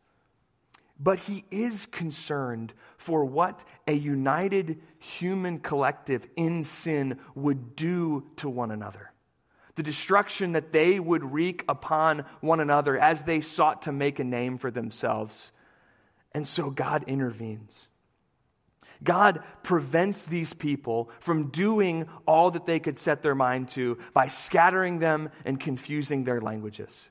but 0.97 1.19
he 1.19 1.43
is 1.51 1.85
concerned 1.87 2.73
for 2.97 3.25
what 3.25 3.65
a 3.87 3.93
united 3.93 4.79
human 4.99 5.59
collective 5.59 6.25
in 6.37 6.63
sin 6.63 7.19
would 7.35 7.75
do 7.75 8.25
to 8.37 8.47
one 8.47 8.71
another. 8.71 9.11
The 9.77 9.83
destruction 9.83 10.53
that 10.53 10.71
they 10.71 10.99
would 10.99 11.23
wreak 11.23 11.63
upon 11.69 12.25
one 12.41 12.59
another 12.59 12.97
as 12.97 13.23
they 13.23 13.41
sought 13.41 13.83
to 13.83 13.91
make 13.91 14.17
a 14.17 14.23
name 14.23 14.57
for 14.57 14.71
themselves. 14.71 15.51
And 16.33 16.47
so 16.47 16.71
God 16.71 17.03
intervenes. 17.05 17.87
God 19.03 19.43
prevents 19.61 20.25
these 20.25 20.51
people 20.51 21.11
from 21.19 21.51
doing 21.51 22.07
all 22.25 22.49
that 22.49 22.65
they 22.65 22.79
could 22.79 22.97
set 22.97 23.21
their 23.21 23.35
mind 23.35 23.67
to 23.69 23.99
by 24.13 24.29
scattering 24.29 24.97
them 24.97 25.29
and 25.45 25.59
confusing 25.59 26.23
their 26.23 26.41
languages. 26.41 27.07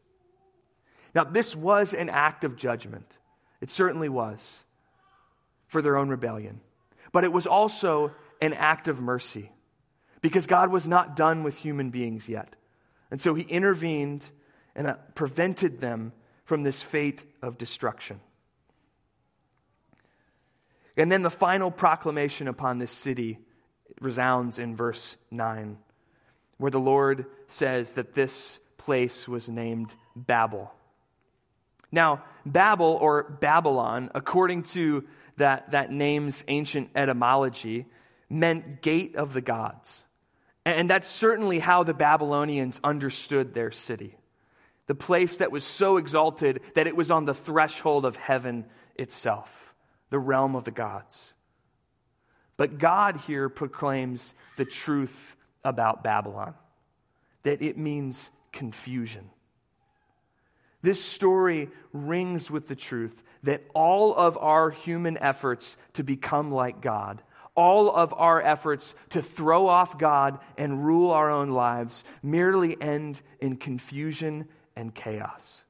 Now, 1.15 1.23
this 1.23 1.55
was 1.55 1.95
an 1.95 2.11
act 2.11 2.43
of 2.43 2.57
judgment. 2.57 3.19
It 3.61 3.71
certainly 3.71 4.09
was 4.09 4.65
for 5.69 5.81
their 5.81 5.97
own 5.97 6.09
rebellion. 6.09 6.61
But 7.13 7.23
it 7.23 7.33
was 7.33 7.47
also 7.47 8.13
an 8.43 8.55
act 8.55 8.89
of 8.89 9.01
mercy 9.01 9.53
because 10.27 10.49
God 10.49 10.73
was 10.73 10.89
not 10.89 11.15
done 11.15 11.45
with 11.45 11.57
human 11.57 11.91
beings 11.91 12.29
yet. 12.29 12.57
And 13.13 13.21
so 13.21 13.35
he 13.35 13.45
intervened 13.45 14.29
and 14.75 14.89
uh, 14.89 14.95
prevented 15.15 15.79
them 15.79 16.13
from 16.45 16.65
this 16.65 16.83
fate 16.83 17.25
of 17.43 17.59
destruction. 17.59 18.19
And 20.97 21.13
then 21.13 21.23
the 21.23 21.31
final 21.31 21.71
proclamation 21.71 22.49
upon 22.49 22.81
this 22.81 22.91
city 22.91 23.39
resounds 24.01 24.59
in 24.59 24.75
verse 24.75 25.17
9, 25.31 25.79
where 26.59 26.73
the 26.73 26.81
Lord 26.81 27.27
says 27.47 27.93
that 27.93 28.15
this 28.15 28.59
place 28.79 29.29
was 29.29 29.49
named 29.49 29.95
Babel. 30.17 30.75
Now, 31.93 32.25
Babel 32.45 32.99
or 33.01 33.23
Babylon, 33.23 34.11
according 34.13 34.65
to 34.65 35.05
that, 35.37 35.71
that 35.71 35.93
name's 35.93 36.45
ancient 36.49 36.91
etymology, 36.97 37.87
meant 38.29 38.83
gate 38.83 39.15
of 39.15 39.35
the 39.35 39.41
gods. 39.41 40.03
And 40.67 40.91
that's 40.91 41.07
certainly 41.07 41.61
how 41.61 41.85
the 41.85 41.95
Babylonians 41.95 42.81
understood 42.83 43.55
their 43.55 43.71
city. 43.71 44.17
The 44.89 44.97
place 44.97 45.37
that 45.37 45.53
was 45.53 45.65
so 45.65 45.97
exalted 45.97 46.61
that 46.75 46.89
it 46.89 46.97
was 46.97 47.13
on 47.13 47.25
the 47.25 47.35
threshold 47.35 48.05
of 48.05 48.17
heaven 48.17 48.67
itself 48.97 49.75
the 50.11 50.19
realm 50.19 50.57
of 50.57 50.65
the 50.65 50.73
gods. 50.73 51.35
But 52.57 52.79
God 52.79 53.17
here 53.17 53.49
proclaims 53.49 54.35
the 54.57 54.65
truth 54.65 55.37
about 55.65 56.03
Babylon 56.03 56.55
that 57.45 57.63
it 57.63 57.79
means 57.79 58.31
confusion. 58.51 59.31
This 60.83 61.03
story 61.03 61.71
rings 61.93 62.51
with 62.51 62.67
the 62.67 62.77
truth 62.77 63.23
that 63.45 63.63
all 63.73 64.15
of 64.15 64.37
our 64.39 64.71
human 64.71 65.17
efforts 65.19 65.77
to 65.93 66.03
become 66.03 66.51
like 66.51 66.81
God, 66.81 67.23
all 67.57 67.91
of 67.91 68.15
our 68.15 68.41
efforts 68.41 68.95
to 69.11 69.23
throw 69.23 69.67
off 69.67 69.99
God 69.99 70.39
and 70.57 70.85
rule 70.85 71.11
our 71.11 71.31
own 71.31 71.51
lives, 71.51 72.05
merely 72.23 72.81
end 72.81 73.21
in 73.41 73.57
confusion 73.57 74.47
and 74.77 74.95
chaos. 74.95 75.65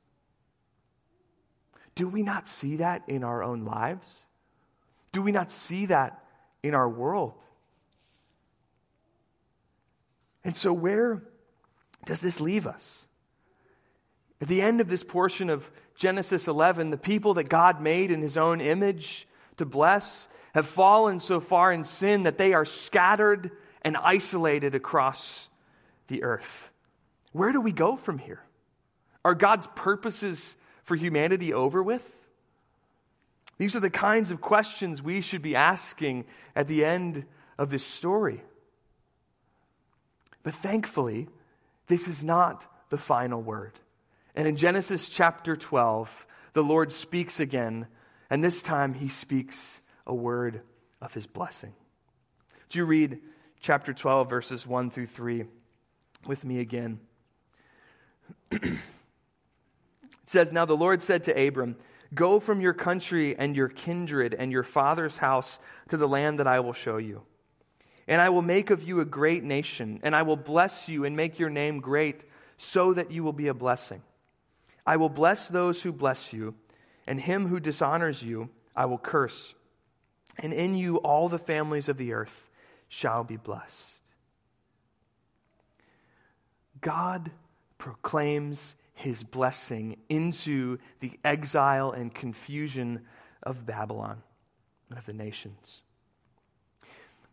Do 1.94 2.08
we 2.08 2.22
not 2.22 2.46
see 2.46 2.76
that 2.76 3.02
in 3.06 3.24
our 3.24 3.42
own 3.42 3.64
lives? 3.64 4.26
Do 5.12 5.22
we 5.22 5.32
not 5.32 5.50
see 5.50 5.86
that 5.86 6.22
in 6.62 6.74
our 6.74 6.88
world? 6.88 7.34
And 10.44 10.54
so, 10.54 10.72
where 10.72 11.22
does 12.04 12.20
this 12.20 12.40
leave 12.40 12.66
us? 12.66 13.06
At 14.40 14.48
the 14.48 14.60
end 14.60 14.80
of 14.80 14.88
this 14.88 15.02
portion 15.02 15.48
of 15.48 15.70
Genesis 15.96 16.46
11, 16.46 16.90
the 16.90 16.98
people 16.98 17.34
that 17.34 17.48
God 17.48 17.80
made 17.80 18.10
in 18.10 18.20
his 18.20 18.36
own 18.36 18.60
image 18.60 19.26
to 19.56 19.64
bless 19.64 20.28
have 20.56 20.66
fallen 20.66 21.20
so 21.20 21.38
far 21.38 21.70
in 21.70 21.84
sin 21.84 22.22
that 22.22 22.38
they 22.38 22.54
are 22.54 22.64
scattered 22.64 23.50
and 23.82 23.94
isolated 23.94 24.74
across 24.74 25.50
the 26.06 26.22
earth. 26.22 26.70
Where 27.32 27.52
do 27.52 27.60
we 27.60 27.72
go 27.72 27.94
from 27.94 28.16
here? 28.16 28.40
Are 29.22 29.34
God's 29.34 29.66
purposes 29.74 30.56
for 30.82 30.96
humanity 30.96 31.52
over 31.52 31.82
with? 31.82 32.22
These 33.58 33.76
are 33.76 33.80
the 33.80 33.90
kinds 33.90 34.30
of 34.30 34.40
questions 34.40 35.02
we 35.02 35.20
should 35.20 35.42
be 35.42 35.54
asking 35.54 36.24
at 36.54 36.68
the 36.68 36.86
end 36.86 37.26
of 37.58 37.68
this 37.68 37.84
story. 37.84 38.40
But 40.42 40.54
thankfully, 40.54 41.28
this 41.88 42.08
is 42.08 42.24
not 42.24 42.66
the 42.88 42.96
final 42.96 43.42
word. 43.42 43.72
And 44.34 44.48
in 44.48 44.56
Genesis 44.56 45.10
chapter 45.10 45.54
12, 45.54 46.26
the 46.54 46.64
Lord 46.64 46.92
speaks 46.92 47.40
again, 47.40 47.88
and 48.30 48.42
this 48.42 48.62
time 48.62 48.94
he 48.94 49.10
speaks 49.10 49.82
a 50.06 50.14
word 50.14 50.62
of 51.00 51.12
his 51.14 51.26
blessing. 51.26 51.74
Do 52.68 52.78
you 52.78 52.84
read 52.84 53.20
chapter 53.60 53.92
12, 53.92 54.28
verses 54.28 54.66
1 54.66 54.90
through 54.90 55.06
3 55.06 55.44
with 56.26 56.44
me 56.44 56.60
again? 56.60 57.00
it 58.50 58.78
says, 60.24 60.52
Now 60.52 60.64
the 60.64 60.76
Lord 60.76 61.02
said 61.02 61.24
to 61.24 61.46
Abram, 61.46 61.76
Go 62.14 62.38
from 62.38 62.60
your 62.60 62.72
country 62.72 63.36
and 63.36 63.56
your 63.56 63.68
kindred 63.68 64.34
and 64.34 64.52
your 64.52 64.62
father's 64.62 65.18
house 65.18 65.58
to 65.88 65.96
the 65.96 66.08
land 66.08 66.38
that 66.38 66.46
I 66.46 66.60
will 66.60 66.72
show 66.72 66.98
you. 66.98 67.22
And 68.08 68.20
I 68.20 68.28
will 68.28 68.42
make 68.42 68.70
of 68.70 68.84
you 68.84 69.00
a 69.00 69.04
great 69.04 69.42
nation, 69.42 69.98
and 70.04 70.14
I 70.14 70.22
will 70.22 70.36
bless 70.36 70.88
you 70.88 71.04
and 71.04 71.16
make 71.16 71.40
your 71.40 71.50
name 71.50 71.80
great, 71.80 72.22
so 72.56 72.94
that 72.94 73.10
you 73.10 73.24
will 73.24 73.32
be 73.32 73.48
a 73.48 73.54
blessing. 73.54 74.02
I 74.86 74.96
will 74.96 75.08
bless 75.08 75.48
those 75.48 75.82
who 75.82 75.92
bless 75.92 76.32
you, 76.32 76.54
and 77.08 77.20
him 77.20 77.48
who 77.48 77.58
dishonors 77.58 78.22
you 78.22 78.50
I 78.76 78.86
will 78.86 78.98
curse. 78.98 79.55
And 80.38 80.52
in 80.52 80.74
you 80.74 80.96
all 80.98 81.28
the 81.28 81.38
families 81.38 81.88
of 81.88 81.96
the 81.96 82.12
earth 82.12 82.50
shall 82.88 83.24
be 83.24 83.36
blessed. 83.36 84.02
God 86.80 87.30
proclaims 87.78 88.76
his 88.94 89.22
blessing 89.22 89.96
into 90.08 90.78
the 91.00 91.12
exile 91.24 91.90
and 91.90 92.14
confusion 92.14 93.02
of 93.42 93.66
Babylon 93.66 94.22
and 94.88 94.98
of 94.98 95.06
the 95.06 95.12
nations. 95.12 95.82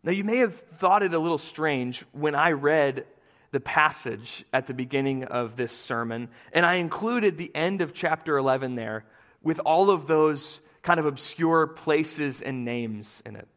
Now, 0.04 0.12
you 0.12 0.26
may 0.26 0.38
have 0.38 0.56
thought 0.56 1.04
it 1.04 1.14
a 1.14 1.20
little 1.20 1.38
strange 1.38 2.04
when 2.12 2.36
I 2.36 2.52
read 2.52 3.06
the 3.52 3.62
passage 3.62 4.44
at 4.52 4.68
the 4.68 4.74
beginning 4.74 5.24
of 5.24 5.56
this 5.56 5.72
sermon, 5.72 6.28
and 6.52 6.66
I 6.66 6.76
included 6.76 7.38
the 7.38 7.56
end 7.56 7.82
of 7.82 7.94
chapter 7.94 8.38
11 8.38 8.76
there 8.76 9.06
with 9.42 9.60
all 9.60 9.90
of 9.90 10.08
those 10.08 10.60
kind 10.84 11.00
of 11.00 11.06
obscure 11.06 11.66
places 11.66 12.42
and 12.42 12.64
names 12.64 13.24
in 13.26 13.36
it. 13.36 13.48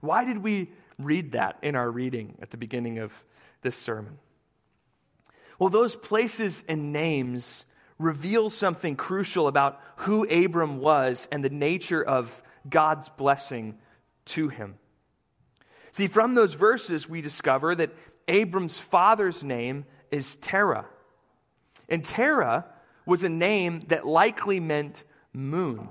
Why 0.00 0.24
did 0.24 0.38
we 0.38 0.70
read 0.98 1.32
that 1.32 1.58
in 1.62 1.76
our 1.76 1.90
reading 1.90 2.36
at 2.42 2.50
the 2.50 2.56
beginning 2.56 2.98
of 2.98 3.12
this 3.62 3.76
sermon? 3.76 4.18
Well, 5.58 5.68
those 5.68 5.94
places 5.94 6.64
and 6.68 6.92
names 6.92 7.66
reveal 7.98 8.48
something 8.48 8.96
crucial 8.96 9.46
about 9.46 9.78
who 9.96 10.24
Abram 10.24 10.78
was 10.78 11.28
and 11.30 11.44
the 11.44 11.50
nature 11.50 12.02
of 12.02 12.42
God's 12.68 13.10
blessing 13.10 13.78
to 14.26 14.48
him. 14.48 14.76
See, 15.92 16.06
from 16.06 16.34
those 16.34 16.54
verses, 16.54 17.08
we 17.08 17.20
discover 17.20 17.74
that 17.74 17.90
Abram's 18.26 18.80
father's 18.80 19.42
name 19.42 19.84
is 20.10 20.36
Terah. 20.36 20.86
And 21.90 22.02
Terah 22.02 22.64
was 23.04 23.22
a 23.22 23.28
name 23.28 23.80
that 23.88 24.06
likely 24.06 24.60
meant 24.60 25.04
moon. 25.34 25.88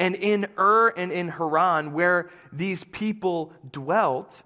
And 0.00 0.16
in 0.16 0.46
Ur 0.58 0.88
and 0.96 1.12
in 1.12 1.28
Haran, 1.28 1.92
where 1.92 2.30
these 2.50 2.84
people 2.84 3.52
dwelt, 3.70 4.42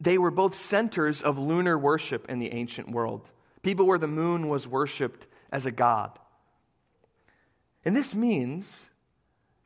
they 0.00 0.16
were 0.16 0.30
both 0.30 0.54
centers 0.54 1.20
of 1.20 1.38
lunar 1.38 1.78
worship 1.78 2.30
in 2.30 2.38
the 2.38 2.52
ancient 2.52 2.90
world. 2.90 3.30
People 3.62 3.86
where 3.86 3.98
the 3.98 4.06
moon 4.06 4.48
was 4.48 4.66
worshiped 4.66 5.26
as 5.52 5.66
a 5.66 5.70
god. 5.70 6.18
And 7.84 7.94
this 7.94 8.14
means 8.14 8.90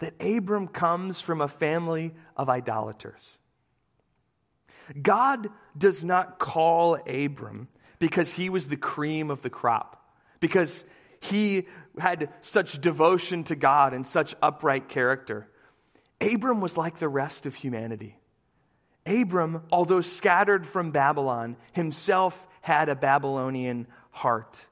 that 0.01 0.14
Abram 0.21 0.66
comes 0.66 1.21
from 1.21 1.40
a 1.40 1.47
family 1.47 2.12
of 2.37 2.51
idolaters. 2.51 3.38
God 5.01 5.49
does 5.79 6.03
not 6.03 6.40
call 6.40 6.97
Abram 7.07 7.68
because 8.01 8.35
he 8.35 8.49
was 8.49 8.66
the 8.66 8.77
cream 8.77 9.31
of 9.31 9.42
the 9.42 9.51
crop, 9.51 10.05
because 10.40 10.85
he 11.23 11.69
had 11.99 12.31
such 12.41 12.81
devotion 12.81 13.45
to 13.45 13.55
God 13.55 13.95
and 13.95 14.05
such 14.05 14.35
upright 14.43 14.89
character. 14.89 15.49
Abram 16.21 16.61
was 16.61 16.77
like 16.77 16.99
the 16.99 17.09
rest 17.09 17.47
of 17.47 17.55
humanity. 17.55 18.19
Abram, 19.07 19.63
although 19.71 20.01
scattered 20.01 20.67
from 20.67 20.91
Babylon, 20.91 21.57
himself 21.73 22.47
had 22.61 22.89
a 22.89 22.97
Babylonian 22.97 23.87
heart. 24.11 24.67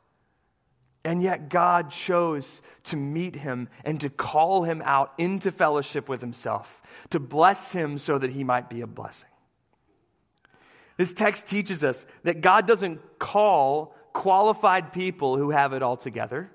And 1.05 1.23
yet 1.23 1.49
God 1.49 1.91
chose 1.91 2.63
to 2.85 2.97
meet 2.97 3.37
him 3.37 3.69
and 3.85 4.01
to 4.01 4.11
call 4.11 4.65
him 4.65 4.83
out 4.85 5.13
into 5.19 5.53
fellowship 5.53 6.09
with 6.09 6.21
himself, 6.21 6.83
to 7.11 7.21
bless 7.21 7.73
him 7.73 7.97
so 7.99 8.19
that 8.19 8.31
he 8.31 8.43
might 8.43 8.69
be 8.69 8.81
a 8.81 8.87
blessing. 8.89 9.29
This 10.97 11.15
text 11.15 11.49
teaches 11.49 11.85
us 11.85 12.05
that 12.25 12.41
God 12.41 12.67
doesn't 12.67 13.01
call 13.19 13.95
qualified 14.13 14.93
people 14.93 15.37
who 15.37 15.51
have 15.51 15.73
it 15.73 15.83
all 15.83 15.97
together. 15.97 16.51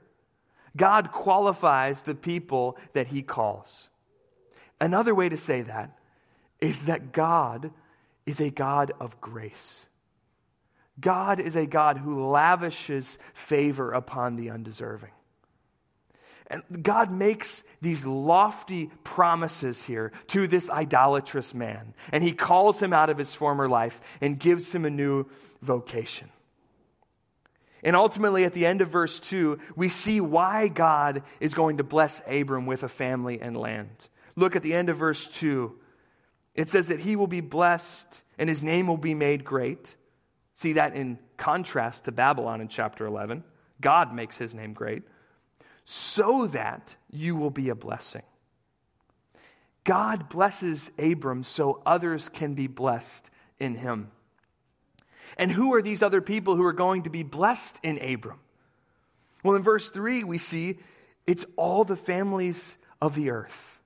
God 0.75 1.11
qualifies 1.11 2.01
the 2.01 2.15
people 2.15 2.77
that 2.93 3.07
he 3.07 3.21
calls. 3.21 3.89
Another 4.79 5.15
way 5.15 5.29
to 5.29 5.37
say 5.37 5.61
that 5.61 5.97
is 6.59 6.85
that 6.85 7.11
God 7.11 7.71
is 8.25 8.39
a 8.39 8.49
God 8.49 8.91
of 8.99 9.21
grace. 9.21 9.85
God 10.99 11.39
is 11.39 11.55
a 11.55 11.65
God 11.65 11.97
who 11.97 12.27
lavishes 12.27 13.17
favor 13.33 13.91
upon 13.91 14.35
the 14.35 14.49
undeserving. 14.49 15.11
And 16.47 16.83
God 16.83 17.11
makes 17.11 17.63
these 17.81 18.05
lofty 18.05 18.91
promises 19.03 19.83
here 19.83 20.11
to 20.27 20.47
this 20.47 20.69
idolatrous 20.69 21.53
man. 21.53 21.93
And 22.11 22.23
he 22.23 22.33
calls 22.33 22.81
him 22.81 22.93
out 22.93 23.09
of 23.09 23.17
his 23.17 23.33
former 23.33 23.67
life 23.67 23.99
and 24.21 24.39
gives 24.39 24.73
him 24.73 24.85
a 24.85 24.89
new 24.89 25.25
vocation. 25.61 26.29
And 27.85 27.95
ultimately, 27.95 28.45
at 28.45 28.53
the 28.53 28.65
end 28.65 28.81
of 28.81 28.89
verse 28.89 29.19
2, 29.19 29.59
we 29.75 29.89
see 29.89 30.19
why 30.19 30.69
God 30.69 31.21
is 31.39 31.53
going 31.53 31.77
to 31.77 31.83
bless 31.83 32.19
Abram 32.27 32.65
with 32.65 32.81
a 32.81 32.89
family 32.89 33.39
and 33.39 33.55
land. 33.55 34.09
Look 34.35 34.55
at 34.55 34.63
the 34.63 34.73
end 34.73 34.89
of 34.89 34.97
verse 34.97 35.27
2. 35.27 35.71
It 36.55 36.67
says 36.67 36.87
that 36.87 36.99
he 36.99 37.15
will 37.15 37.27
be 37.27 37.41
blessed 37.41 38.23
and 38.39 38.49
his 38.49 38.63
name 38.63 38.87
will 38.87 38.97
be 38.97 39.13
made 39.13 39.45
great. 39.45 39.95
See 40.55 40.73
that 40.73 40.95
in 40.95 41.19
contrast 41.37 42.05
to 42.05 42.11
Babylon 42.11 42.59
in 42.59 42.69
chapter 42.69 43.05
11. 43.05 43.43
God 43.79 44.15
makes 44.15 44.39
his 44.39 44.55
name 44.55 44.73
great 44.73 45.03
so 45.85 46.47
that 46.47 46.95
you 47.11 47.35
will 47.35 47.51
be 47.51 47.69
a 47.69 47.75
blessing. 47.75 48.23
God 49.83 50.27
blesses 50.27 50.91
Abram 50.97 51.43
so 51.43 51.83
others 51.85 52.29
can 52.29 52.55
be 52.55 52.65
blessed 52.65 53.29
in 53.59 53.75
him. 53.75 54.09
And 55.37 55.51
who 55.51 55.73
are 55.73 55.81
these 55.81 56.01
other 56.01 56.21
people 56.21 56.55
who 56.55 56.63
are 56.63 56.73
going 56.73 57.03
to 57.03 57.09
be 57.09 57.23
blessed 57.23 57.79
in 57.83 57.97
Abram? 57.97 58.39
Well, 59.43 59.55
in 59.55 59.63
verse 59.63 59.89
3, 59.89 60.23
we 60.23 60.37
see 60.37 60.79
it's 61.27 61.45
all 61.55 61.83
the 61.83 61.95
families 61.95 62.77
of 63.01 63.15
the 63.15 63.29
earth. 63.29 63.79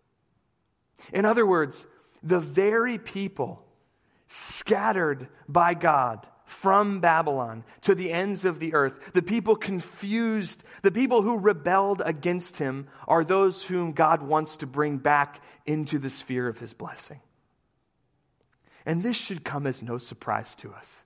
In 1.13 1.25
other 1.25 1.45
words, 1.45 1.88
the 2.21 2.39
very 2.39 2.97
people 2.97 3.65
scattered 4.27 5.27
by 5.47 5.73
God 5.73 6.25
from 6.45 6.99
Babylon 6.99 7.63
to 7.81 7.93
the 7.93 8.12
ends 8.12 8.43
of 8.43 8.59
the 8.59 8.73
earth. 8.73 9.13
The 9.13 9.21
people 9.21 9.55
confused, 9.55 10.63
the 10.81 10.91
people 10.91 11.21
who 11.21 11.38
rebelled 11.38 12.01
against 12.03 12.57
him 12.57 12.88
are 13.07 13.23
those 13.23 13.63
whom 13.65 13.91
God 13.91 14.23
wants 14.23 14.57
to 14.57 14.67
bring 14.67 14.97
back 14.97 15.41
into 15.65 15.99
the 15.99 16.09
sphere 16.09 16.47
of 16.47 16.59
his 16.59 16.73
blessing. 16.73 17.19
And 18.85 19.03
this 19.03 19.17
should 19.17 19.43
come 19.43 19.67
as 19.67 19.83
no 19.83 19.97
surprise 19.97 20.55
to 20.55 20.73
us. 20.73 21.03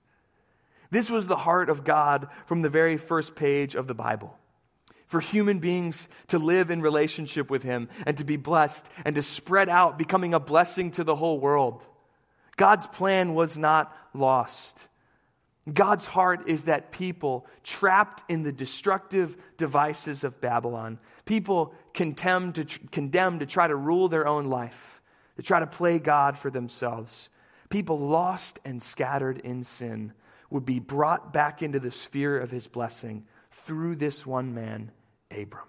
This 0.90 1.10
was 1.10 1.28
the 1.28 1.36
heart 1.36 1.70
of 1.70 1.84
God 1.84 2.28
from 2.46 2.62
the 2.62 2.68
very 2.68 2.96
first 2.96 3.34
page 3.34 3.74
of 3.74 3.86
the 3.86 3.94
Bible. 3.94 4.36
For 5.06 5.20
human 5.20 5.60
beings 5.60 6.08
to 6.28 6.38
live 6.38 6.70
in 6.70 6.80
relationship 6.80 7.50
with 7.50 7.62
Him 7.62 7.88
and 8.06 8.16
to 8.16 8.24
be 8.24 8.36
blessed 8.36 8.88
and 9.04 9.14
to 9.16 9.22
spread 9.22 9.68
out, 9.68 9.98
becoming 9.98 10.34
a 10.34 10.40
blessing 10.40 10.90
to 10.92 11.04
the 11.04 11.14
whole 11.14 11.38
world. 11.38 11.86
God's 12.56 12.86
plan 12.86 13.34
was 13.34 13.56
not 13.56 13.94
lost. 14.12 14.88
God's 15.72 16.06
heart 16.06 16.46
is 16.48 16.64
that 16.64 16.92
people 16.92 17.46
trapped 17.62 18.22
in 18.28 18.42
the 18.42 18.52
destructive 18.52 19.36
devices 19.56 20.22
of 20.22 20.40
Babylon, 20.40 20.98
people 21.24 21.74
condemned 21.94 22.56
to, 22.56 22.64
condemned 22.90 23.40
to 23.40 23.46
try 23.46 23.66
to 23.66 23.74
rule 23.74 24.08
their 24.08 24.26
own 24.26 24.46
life, 24.46 25.00
to 25.36 25.42
try 25.42 25.60
to 25.60 25.66
play 25.66 25.98
God 25.98 26.36
for 26.36 26.50
themselves, 26.50 27.30
people 27.70 27.98
lost 27.98 28.60
and 28.64 28.82
scattered 28.82 29.38
in 29.38 29.64
sin 29.64 30.12
would 30.50 30.64
be 30.64 30.78
brought 30.78 31.32
back 31.32 31.62
into 31.62 31.80
the 31.80 31.90
sphere 31.90 32.38
of 32.38 32.50
his 32.50 32.66
blessing 32.66 33.24
through 33.50 33.96
this 33.96 34.26
one 34.26 34.54
man, 34.54 34.90
Abram. 35.30 35.66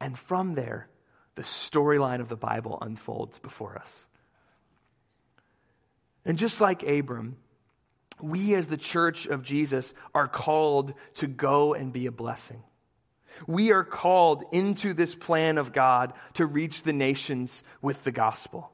And 0.00 0.18
from 0.18 0.54
there, 0.54 0.88
the 1.34 1.42
storyline 1.42 2.20
of 2.20 2.28
the 2.28 2.36
Bible 2.36 2.78
unfolds 2.80 3.38
before 3.38 3.76
us. 3.76 4.06
And 6.24 6.38
just 6.38 6.60
like 6.60 6.82
Abram, 6.82 7.36
we 8.20 8.54
as 8.54 8.68
the 8.68 8.76
church 8.76 9.26
of 9.26 9.42
Jesus 9.42 9.94
are 10.14 10.28
called 10.28 10.94
to 11.14 11.26
go 11.26 11.74
and 11.74 11.92
be 11.92 12.06
a 12.06 12.12
blessing. 12.12 12.62
We 13.46 13.72
are 13.72 13.84
called 13.84 14.44
into 14.52 14.94
this 14.94 15.14
plan 15.14 15.58
of 15.58 15.72
God 15.72 16.14
to 16.34 16.46
reach 16.46 16.82
the 16.82 16.94
nations 16.94 17.62
with 17.82 18.02
the 18.04 18.12
gospel. 18.12 18.72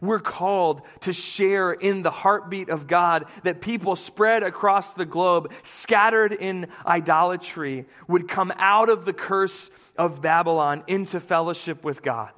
We're 0.00 0.20
called 0.20 0.82
to 1.00 1.12
share 1.12 1.72
in 1.72 2.02
the 2.02 2.10
heartbeat 2.10 2.68
of 2.68 2.86
God 2.86 3.26
that 3.42 3.60
people 3.60 3.96
spread 3.96 4.42
across 4.42 4.94
the 4.94 5.06
globe, 5.06 5.52
scattered 5.62 6.32
in 6.32 6.68
idolatry, 6.86 7.86
would 8.08 8.28
come 8.28 8.52
out 8.56 8.88
of 8.88 9.04
the 9.04 9.12
curse 9.12 9.70
of 9.96 10.22
Babylon 10.22 10.84
into 10.86 11.20
fellowship 11.20 11.84
with 11.84 12.02
God 12.02 12.30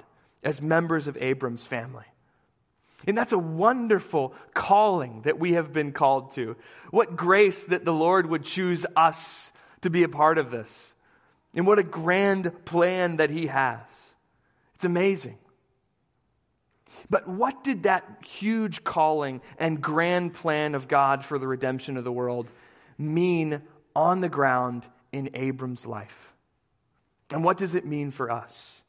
as 0.43 0.61
members 0.61 1.07
of 1.07 1.17
Abram's 1.17 1.65
family. 1.65 2.05
And 3.05 3.17
that's 3.17 3.31
a 3.31 3.37
wonderful 3.37 4.33
calling 4.53 5.21
that 5.21 5.39
we 5.39 5.53
have 5.53 5.71
been 5.71 5.91
called 5.91 6.31
to. 6.33 6.55
What 6.89 7.15
grace 7.15 7.65
that 7.65 7.85
the 7.85 7.93
Lord 7.93 8.25
would 8.27 8.43
choose 8.43 8.85
us 8.95 9.51
to 9.81 9.89
be 9.89 10.03
a 10.03 10.09
part 10.09 10.37
of 10.37 10.49
this. 10.49 10.93
And 11.53 11.67
what 11.67 11.79
a 11.79 11.83
grand 11.83 12.65
plan 12.65 13.17
that 13.17 13.29
He 13.29 13.47
has. 13.47 13.79
It's 14.75 14.85
amazing. 14.85 15.37
But 17.09 17.27
what 17.27 17.63
did 17.63 17.83
that 17.83 18.05
huge 18.25 18.83
calling 18.83 19.41
and 19.57 19.81
grand 19.81 20.33
plan 20.33 20.75
of 20.75 20.87
God 20.87 21.23
for 21.23 21.37
the 21.37 21.47
redemption 21.47 21.97
of 21.97 22.03
the 22.03 22.11
world 22.11 22.49
mean 22.97 23.61
on 23.95 24.21
the 24.21 24.29
ground 24.29 24.87
in 25.11 25.29
Abram's 25.33 25.85
life? 25.85 26.33
And 27.31 27.43
what 27.43 27.57
does 27.57 27.75
it 27.75 27.85
mean 27.85 28.11
for 28.11 28.31
us? 28.31 28.83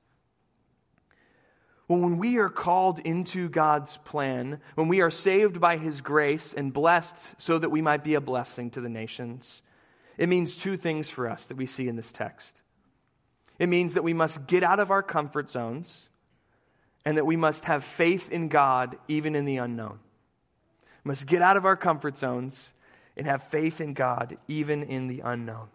Well, 1.89 2.01
when 2.01 2.19
we 2.19 2.37
are 2.37 2.51
called 2.51 2.99
into 2.99 3.49
God's 3.49 3.97
plan, 3.97 4.61
when 4.75 4.89
we 4.89 5.01
are 5.01 5.11
saved 5.11 5.59
by 5.59 5.79
His 5.79 6.03
grace 6.03 6.53
and 6.53 6.73
blessed 6.73 7.41
so 7.41 7.59
that 7.59 7.71
we 7.71 7.81
might 7.81 8.05
be 8.05 8.15
a 8.15 8.21
blessing 8.21 8.71
to 8.73 8.83
the 8.83 8.91
nations, 8.91 9.63
it 10.19 10.29
means 10.29 10.57
two 10.57 10.77
things 10.77 11.09
for 11.09 11.29
us 11.29 11.47
that 11.47 11.57
we 11.57 11.65
see 11.65 11.89
in 11.89 11.97
this 11.97 12.13
text. 12.13 12.61
It 13.59 13.69
means 13.69 13.95
that 13.95 14.05
we 14.05 14.13
must 14.13 14.47
get 14.47 14.63
out 14.63 14.81
of 14.81 14.91
our 14.91 15.03
comfort 15.03 15.51
zones 15.51 16.11
and 17.09 17.17
that 17.17 17.25
we 17.25 17.37
must 17.37 17.65
have 17.65 17.85
faith 17.85 18.31
in 18.31 18.49
God 18.49 18.99
even 19.09 19.35
in 19.35 19.47
the 19.47 19.57
unknown. 19.57 19.99
We 21.05 21.09
must 21.09 21.27
get 21.27 21.41
out 21.41 21.57
of 21.57 21.65
our 21.65 21.75
comfort 21.75 22.19
zones 22.19 22.75
and 23.17 23.27
have 23.27 23.43
faith 23.45 23.81
in 23.81 23.95
God 23.95 24.37
even 24.47 24.83
in 24.83 25.09
the 25.09 25.21
unknown. 25.21 25.69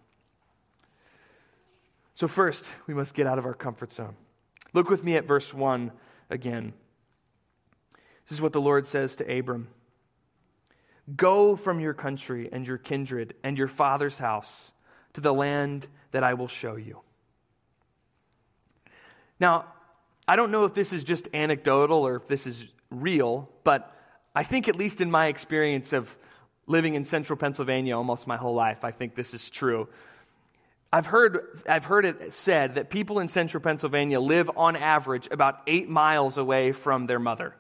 So, 2.13 2.27
first, 2.27 2.75
we 2.85 2.93
must 2.93 3.15
get 3.15 3.25
out 3.25 3.39
of 3.39 3.47
our 3.47 3.55
comfort 3.55 3.91
zone. 3.91 4.15
Look 4.73 4.91
with 4.91 5.03
me 5.03 5.15
at 5.15 5.25
verse 5.25 5.51
1 5.51 5.91
again. 6.29 6.71
This 8.27 8.37
is 8.37 8.39
what 8.39 8.53
the 8.53 8.61
Lord 8.61 8.85
says 8.85 9.15
to 9.15 9.39
Abram 9.39 9.69
Go 11.15 11.55
from 11.55 11.79
your 11.79 11.95
country 11.95 12.47
and 12.51 12.67
your 12.67 12.77
kindred 12.77 13.33
and 13.43 13.57
your 13.57 13.67
father's 13.67 14.19
house 14.19 14.71
to 15.13 15.21
the 15.21 15.33
land 15.33 15.87
that 16.11 16.23
I 16.23 16.35
will 16.35 16.47
show 16.47 16.75
you. 16.75 16.99
Now, 19.39 19.72
I 20.27 20.35
don't 20.35 20.51
know 20.51 20.65
if 20.65 20.73
this 20.73 20.93
is 20.93 21.03
just 21.03 21.27
anecdotal 21.33 22.05
or 22.07 22.15
if 22.15 22.27
this 22.27 22.47
is 22.47 22.67
real, 22.89 23.49
but 23.63 23.93
I 24.35 24.43
think, 24.43 24.67
at 24.67 24.75
least 24.75 25.01
in 25.01 25.11
my 25.11 25.27
experience 25.27 25.93
of 25.93 26.15
living 26.65 26.95
in 26.95 27.05
central 27.05 27.37
Pennsylvania 27.37 27.97
almost 27.97 28.25
my 28.25 28.37
whole 28.37 28.55
life, 28.55 28.83
I 28.83 28.91
think 28.91 29.15
this 29.15 29.33
is 29.33 29.49
true. 29.49 29.89
I've 30.93 31.07
heard, 31.07 31.59
I've 31.67 31.85
heard 31.85 32.05
it 32.05 32.33
said 32.33 32.75
that 32.75 32.89
people 32.89 33.19
in 33.19 33.27
central 33.27 33.61
Pennsylvania 33.61 34.19
live 34.19 34.49
on 34.55 34.75
average 34.75 35.27
about 35.31 35.61
eight 35.67 35.89
miles 35.89 36.37
away 36.37 36.71
from 36.71 37.07
their 37.07 37.19
mother. 37.19 37.55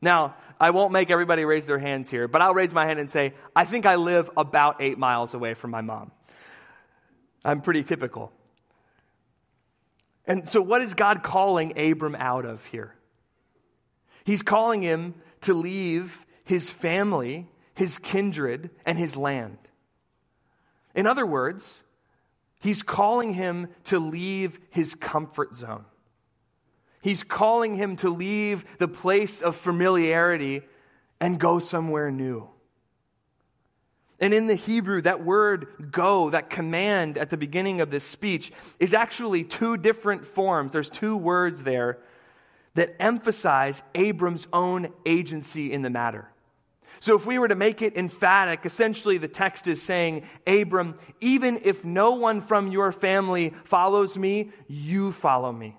Now, 0.00 0.34
I 0.58 0.70
won't 0.70 0.92
make 0.92 1.10
everybody 1.10 1.44
raise 1.44 1.66
their 1.66 1.78
hands 1.78 2.10
here, 2.10 2.26
but 2.26 2.42
I'll 2.42 2.54
raise 2.54 2.72
my 2.72 2.86
hand 2.86 2.98
and 2.98 3.10
say, 3.10 3.34
I 3.54 3.64
think 3.64 3.86
I 3.86 3.96
live 3.96 4.30
about 4.36 4.80
eight 4.80 4.98
miles 4.98 5.34
away 5.34 5.54
from 5.54 5.70
my 5.70 5.82
mom. 5.82 6.10
I'm 7.44 7.60
pretty 7.60 7.84
typical. 7.84 8.32
And 10.26 10.48
so, 10.48 10.62
what 10.62 10.82
is 10.82 10.94
God 10.94 11.22
calling 11.22 11.78
Abram 11.78 12.14
out 12.14 12.44
of 12.44 12.64
here? 12.66 12.94
He's 14.24 14.42
calling 14.42 14.82
him 14.82 15.14
to 15.42 15.54
leave 15.54 16.24
his 16.44 16.70
family, 16.70 17.48
his 17.74 17.98
kindred, 17.98 18.70
and 18.86 18.98
his 18.98 19.16
land. 19.16 19.58
In 20.94 21.06
other 21.06 21.26
words, 21.26 21.82
He's 22.62 22.84
calling 22.84 23.34
him 23.34 23.66
to 23.84 23.98
leave 23.98 24.60
his 24.70 24.94
comfort 24.94 25.56
zone. 25.56 25.84
He's 27.02 27.24
calling 27.24 27.74
him 27.74 27.96
to 27.96 28.08
leave 28.08 28.64
the 28.78 28.86
place 28.86 29.42
of 29.42 29.56
familiarity 29.56 30.62
and 31.20 31.40
go 31.40 31.58
somewhere 31.58 32.12
new. 32.12 32.48
And 34.22 34.32
in 34.32 34.46
the 34.46 34.54
Hebrew, 34.54 35.00
that 35.00 35.24
word 35.24 35.66
go, 35.90 36.30
that 36.30 36.48
command 36.48 37.18
at 37.18 37.30
the 37.30 37.36
beginning 37.36 37.80
of 37.80 37.90
this 37.90 38.04
speech, 38.04 38.52
is 38.78 38.94
actually 38.94 39.42
two 39.42 39.76
different 39.76 40.24
forms. 40.24 40.72
There's 40.72 40.88
two 40.88 41.16
words 41.16 41.64
there 41.64 41.98
that 42.74 42.94
emphasize 43.02 43.82
Abram's 43.96 44.46
own 44.52 44.92
agency 45.04 45.72
in 45.72 45.82
the 45.82 45.90
matter. 45.90 46.28
So, 47.00 47.16
if 47.16 47.26
we 47.26 47.36
were 47.40 47.48
to 47.48 47.56
make 47.56 47.82
it 47.82 47.96
emphatic, 47.96 48.64
essentially 48.64 49.18
the 49.18 49.26
text 49.26 49.66
is 49.66 49.82
saying, 49.82 50.22
Abram, 50.46 50.96
even 51.20 51.58
if 51.64 51.84
no 51.84 52.12
one 52.12 52.40
from 52.40 52.70
your 52.70 52.92
family 52.92 53.52
follows 53.64 54.16
me, 54.16 54.52
you 54.68 55.10
follow 55.10 55.50
me. 55.50 55.76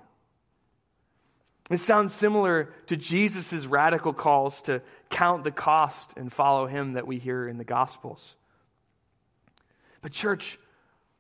It 1.72 1.78
sounds 1.78 2.14
similar 2.14 2.74
to 2.88 2.98
Jesus' 2.98 3.66
radical 3.66 4.14
calls 4.14 4.62
to 4.64 4.82
count 5.10 5.44
the 5.44 5.52
cost 5.52 6.14
and 6.18 6.32
follow 6.32 6.68
him 6.68 6.94
that 6.94 7.08
we 7.08 7.20
hear 7.20 7.48
in 7.48 7.58
the 7.58 7.64
Gospels. 7.64 8.36
But, 10.02 10.12
church, 10.12 10.60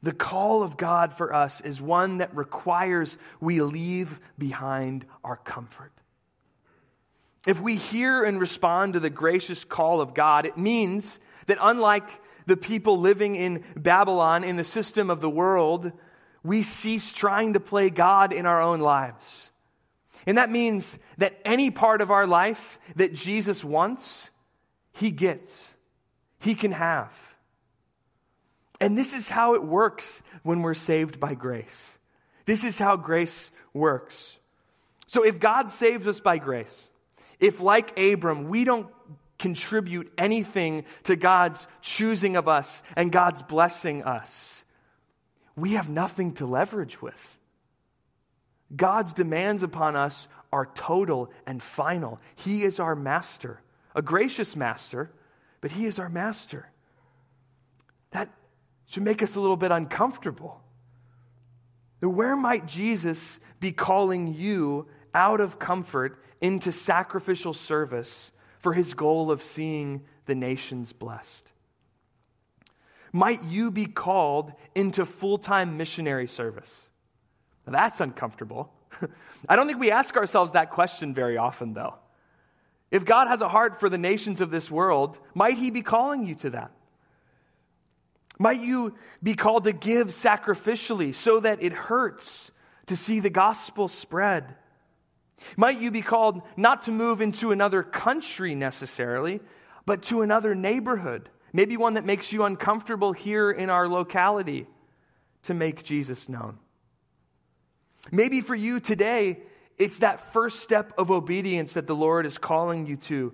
the 0.02 0.12
call 0.12 0.64
of 0.64 0.76
God 0.76 1.14
for 1.14 1.34
us 1.34 1.62
is 1.62 1.82
one 1.82 2.18
that 2.18 2.36
requires 2.36 3.18
we 3.40 3.62
leave 3.62 4.20
behind 4.38 5.06
our 5.24 5.38
comfort. 5.38 5.94
If 7.48 7.62
we 7.62 7.76
hear 7.78 8.24
and 8.24 8.40
respond 8.40 8.94
to 8.94 9.00
the 9.00 9.10
gracious 9.10 9.64
call 9.64 10.02
of 10.02 10.14
God, 10.14 10.46
it 10.46 10.58
means 10.58 11.20
that 11.46 11.58
unlike 11.62 12.22
the 12.46 12.58
people 12.58 13.00
living 13.00 13.38
in 13.38 13.64
Babylon, 13.78 14.44
in 14.44 14.58
the 14.58 14.64
system 14.66 15.10
of 15.10 15.22
the 15.22 15.30
world, 15.30 15.94
we 16.44 16.64
cease 16.64 17.14
trying 17.14 17.54
to 17.54 17.62
play 17.62 17.90
God 17.90 18.34
in 18.34 18.46
our 18.46 18.62
own 18.62 18.82
lives. 18.82 19.52
And 20.26 20.38
that 20.38 20.52
means 20.52 21.00
that 21.18 21.40
any 21.46 21.72
part 21.72 22.02
of 22.02 22.12
our 22.12 22.26
life 22.28 22.80
that 22.96 23.14
Jesus 23.14 23.64
wants, 23.64 24.30
He 24.94 25.12
gets, 25.12 25.76
He 26.40 26.56
can 26.56 26.72
have. 26.72 27.34
And 28.80 28.98
this 28.98 29.14
is 29.14 29.30
how 29.30 29.54
it 29.54 29.64
works 29.64 30.24
when 30.44 30.62
we're 30.62 30.74
saved 30.74 31.20
by 31.20 31.34
grace. 31.36 31.98
This 32.46 32.64
is 32.64 32.78
how 32.78 32.98
grace 32.98 33.50
works. 33.74 34.38
So 35.08 35.24
if 35.24 35.40
God 35.40 35.72
saves 35.72 36.08
us 36.08 36.20
by 36.20 36.38
grace, 36.38 36.88
if, 37.40 37.60
like 37.60 37.98
Abram, 38.00 38.50
we 38.50 38.64
don't 38.64 38.88
contribute 39.40 40.12
anything 40.18 40.86
to 41.04 41.16
God's 41.16 41.68
choosing 41.82 42.36
of 42.36 42.48
us 42.48 42.84
and 42.96 43.12
God's 43.12 43.42
blessing 43.42 44.04
us, 44.04 44.64
we 45.56 45.74
have 45.74 45.90
nothing 45.90 46.34
to 46.36 46.46
leverage 46.46 47.02
with. 47.02 47.38
God's 48.76 49.14
demands 49.14 49.64
upon 49.64 49.96
us 49.96 50.28
are 50.52 50.70
total 50.76 51.32
and 51.46 51.62
final. 51.62 52.20
He 52.36 52.64
is 52.64 52.80
our 52.80 52.96
master, 52.96 53.62
a 53.96 54.02
gracious 54.02 54.56
master, 54.56 55.12
but 55.62 55.72
He 55.72 55.86
is 55.86 56.00
our 56.00 56.10
master. 56.10 56.70
That 58.12 58.30
should 58.88 59.04
make 59.04 59.24
us 59.24 59.36
a 59.36 59.42
little 59.42 59.58
bit 59.58 59.72
uncomfortable. 59.72 60.62
Where 62.00 62.36
might 62.36 62.68
Jesus 62.68 63.40
be 63.60 63.72
calling 63.72 64.34
you 64.34 64.88
out 65.14 65.40
of 65.40 65.58
comfort 65.60 66.22
into 66.42 66.72
sacrificial 66.72 67.54
service 67.54 68.32
for 68.60 68.74
his 68.74 68.94
goal 68.94 69.32
of 69.32 69.42
seeing 69.42 70.04
the 70.26 70.36
nations 70.36 70.92
blessed? 70.94 71.52
Might 73.14 73.44
you 73.44 73.72
be 73.72 73.86
called 73.86 74.54
into 74.76 75.06
full 75.06 75.38
time 75.38 75.78
missionary 75.78 76.28
service? 76.28 76.90
That's 77.66 78.02
uncomfortable. 78.02 78.72
I 79.50 79.56
don't 79.56 79.68
think 79.68 79.80
we 79.80 79.92
ask 79.92 80.16
ourselves 80.16 80.54
that 80.54 80.72
question 80.72 81.14
very 81.14 81.38
often, 81.38 81.74
though. 81.74 81.96
If 82.92 83.06
God 83.06 83.28
has 83.28 83.42
a 83.42 83.50
heart 83.50 83.80
for 83.80 83.90
the 83.90 83.98
nations 83.98 84.42
of 84.42 84.52
this 84.52 84.70
world, 84.70 85.18
might 85.34 85.58
he 85.58 85.72
be 85.72 85.82
calling 85.82 86.26
you 86.26 86.36
to 86.36 86.52
that? 86.52 86.72
Might 88.40 88.62
you 88.62 88.96
be 89.22 89.36
called 89.36 89.64
to 89.66 89.74
give 89.74 90.10
sacrificially 90.10 91.16
so 91.16 91.40
that 91.40 91.64
it 91.64 91.74
hurts 91.74 92.52
to 92.88 92.96
see 92.96 93.20
the 93.20 93.30
gospel 93.30 93.88
spread? 93.88 94.56
Might 95.58 95.80
you 95.80 95.92
be 95.92 96.02
called 96.02 96.42
not 96.58 96.84
to 96.84 96.92
move 96.92 97.22
into 97.22 97.52
another 97.52 97.84
country 97.84 98.56
necessarily, 98.56 99.40
but 99.86 100.04
to 100.04 100.22
another 100.22 100.56
neighborhood, 100.56 101.30
maybe 101.52 101.78
one 101.78 101.96
that 101.96 102.06
makes 102.06 102.32
you 102.32 102.44
uncomfortable 102.44 103.14
here 103.14 103.52
in 103.52 103.70
our 103.70 103.88
locality, 103.88 104.68
to 105.44 105.54
make 105.54 105.84
Jesus 105.84 106.30
known? 106.30 106.58
Maybe 108.12 108.42
for 108.42 108.56
you 108.56 108.80
today, 108.80 109.40
it's 109.78 110.00
that 110.00 110.34
first 110.34 110.60
step 110.60 110.94
of 110.98 111.12
obedience 111.12 111.74
that 111.74 111.88
the 111.88 111.96
Lord 111.96 112.26
is 112.26 112.38
calling 112.38 112.86
you 112.86 112.98
to. 112.98 113.34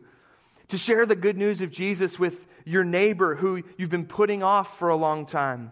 To 0.70 0.78
share 0.78 1.06
the 1.06 1.16
good 1.16 1.38
news 1.38 1.62
of 1.62 1.72
Jesus 1.72 2.20
with 2.20 2.48
your 2.66 2.84
neighbor 2.84 3.36
who 3.36 3.64
you've 3.78 3.90
been 3.90 4.06
putting 4.06 4.44
off 4.44 4.78
for 4.78 4.90
a 4.90 4.96
long 4.96 5.26
time. 5.26 5.72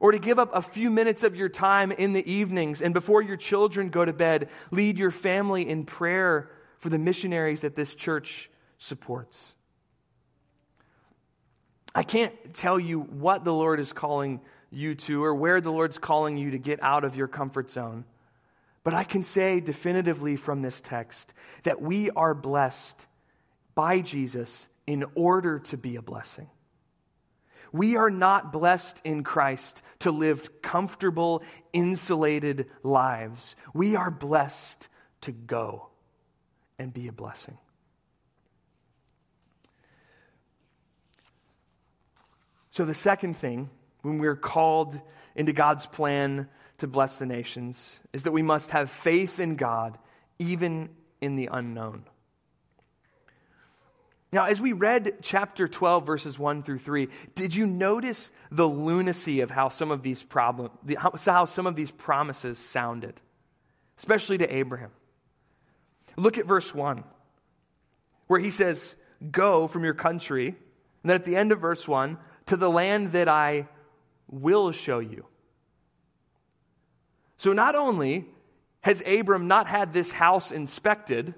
Or 0.00 0.12
to 0.12 0.18
give 0.18 0.38
up 0.38 0.54
a 0.54 0.62
few 0.62 0.90
minutes 0.90 1.24
of 1.24 1.34
your 1.34 1.48
time 1.48 1.90
in 1.90 2.12
the 2.12 2.30
evenings 2.30 2.80
and 2.80 2.94
before 2.94 3.20
your 3.20 3.36
children 3.36 3.88
go 3.88 4.04
to 4.04 4.12
bed, 4.12 4.48
lead 4.70 4.96
your 4.96 5.10
family 5.10 5.68
in 5.68 5.84
prayer 5.84 6.50
for 6.78 6.88
the 6.88 6.98
missionaries 6.98 7.62
that 7.62 7.74
this 7.74 7.96
church 7.96 8.48
supports. 8.78 9.54
I 11.94 12.04
can't 12.04 12.54
tell 12.54 12.78
you 12.78 13.00
what 13.00 13.44
the 13.44 13.52
Lord 13.52 13.80
is 13.80 13.92
calling 13.92 14.40
you 14.70 14.94
to 14.94 15.24
or 15.24 15.34
where 15.34 15.60
the 15.60 15.72
Lord's 15.72 15.98
calling 15.98 16.38
you 16.38 16.52
to 16.52 16.58
get 16.58 16.80
out 16.80 17.02
of 17.02 17.16
your 17.16 17.26
comfort 17.26 17.70
zone. 17.70 18.04
But 18.84 18.94
I 18.94 19.04
can 19.04 19.22
say 19.22 19.60
definitively 19.60 20.36
from 20.36 20.62
this 20.62 20.80
text 20.80 21.34
that 21.64 21.80
we 21.80 22.10
are 22.10 22.34
blessed 22.34 23.06
by 23.74 24.00
Jesus 24.00 24.68
in 24.86 25.04
order 25.14 25.58
to 25.58 25.76
be 25.76 25.96
a 25.96 26.02
blessing. 26.02 26.48
We 27.72 27.96
are 27.96 28.10
not 28.10 28.52
blessed 28.52 29.00
in 29.04 29.24
Christ 29.24 29.82
to 30.00 30.10
live 30.10 30.62
comfortable, 30.62 31.42
insulated 31.72 32.66
lives. 32.82 33.56
We 33.74 33.94
are 33.94 34.10
blessed 34.10 34.88
to 35.22 35.32
go 35.32 35.88
and 36.78 36.92
be 36.92 37.08
a 37.08 37.12
blessing. 37.12 37.58
So, 42.70 42.84
the 42.84 42.94
second 42.94 43.36
thing, 43.36 43.70
when 44.02 44.18
we're 44.18 44.36
called 44.36 45.00
into 45.34 45.52
God's 45.52 45.86
plan 45.86 46.48
to 46.78 46.86
bless 46.86 47.18
the 47.18 47.26
nations, 47.26 48.00
is 48.12 48.22
that 48.22 48.32
we 48.32 48.42
must 48.42 48.70
have 48.70 48.90
faith 48.90 49.40
in 49.40 49.56
God, 49.56 49.98
even 50.38 50.90
in 51.20 51.36
the 51.36 51.48
unknown. 51.52 52.04
Now, 54.30 54.44
as 54.44 54.60
we 54.60 54.72
read 54.72 55.18
chapter 55.22 55.66
12, 55.66 56.06
verses 56.06 56.38
1 56.38 56.62
through 56.62 56.78
3, 56.78 57.08
did 57.34 57.54
you 57.54 57.66
notice 57.66 58.30
the 58.50 58.68
lunacy 58.68 59.40
of 59.40 59.50
how 59.50 59.70
some 59.70 59.90
of 59.90 60.02
these, 60.02 60.22
problem, 60.22 60.70
how 60.98 61.46
some 61.46 61.66
of 61.66 61.76
these 61.76 61.90
promises 61.90 62.58
sounded, 62.58 63.14
especially 63.96 64.38
to 64.38 64.54
Abraham? 64.54 64.90
Look 66.16 66.36
at 66.36 66.46
verse 66.46 66.74
1, 66.74 67.04
where 68.26 68.40
he 68.40 68.50
says, 68.50 68.96
Go 69.30 69.66
from 69.66 69.82
your 69.82 69.94
country. 69.94 70.48
And 70.48 71.10
then 71.10 71.16
at 71.16 71.24
the 71.24 71.36
end 71.36 71.50
of 71.50 71.60
verse 71.60 71.88
1, 71.88 72.18
to 72.46 72.56
the 72.56 72.70
land 72.70 73.12
that 73.12 73.28
I 73.28 73.66
will 74.28 74.72
show 74.72 74.98
you. 74.98 75.24
So 77.38 77.52
not 77.52 77.74
only 77.74 78.26
has 78.82 79.02
Abram 79.06 79.48
not 79.48 79.66
had 79.66 79.92
this 79.92 80.12
house 80.12 80.50
inspected, 80.50 81.34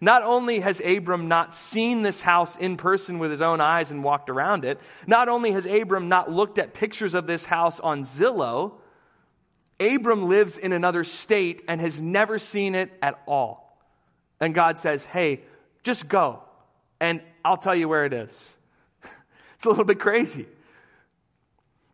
not 0.00 0.22
only 0.22 0.60
has 0.60 0.80
Abram 0.80 1.28
not 1.28 1.54
seen 1.54 2.02
this 2.02 2.22
house 2.22 2.56
in 2.56 2.76
person 2.76 3.18
with 3.18 3.30
his 3.30 3.40
own 3.40 3.60
eyes 3.60 3.90
and 3.90 4.04
walked 4.04 4.30
around 4.30 4.64
it, 4.64 4.80
not 5.06 5.28
only 5.28 5.52
has 5.52 5.66
Abram 5.66 6.08
not 6.08 6.30
looked 6.30 6.58
at 6.58 6.74
pictures 6.74 7.14
of 7.14 7.26
this 7.26 7.46
house 7.46 7.80
on 7.80 8.02
Zillow, 8.02 8.74
Abram 9.80 10.26
lives 10.28 10.58
in 10.58 10.72
another 10.72 11.04
state 11.04 11.62
and 11.68 11.80
has 11.80 12.00
never 12.00 12.38
seen 12.38 12.74
it 12.74 12.92
at 13.02 13.20
all. 13.26 13.78
And 14.40 14.54
God 14.54 14.78
says, 14.78 15.04
hey, 15.04 15.42
just 15.82 16.08
go, 16.08 16.42
and 17.00 17.20
I'll 17.44 17.56
tell 17.56 17.74
you 17.74 17.88
where 17.88 18.04
it 18.04 18.12
is. 18.12 18.56
It's 19.56 19.64
a 19.64 19.70
little 19.70 19.84
bit 19.84 19.98
crazy. 19.98 20.44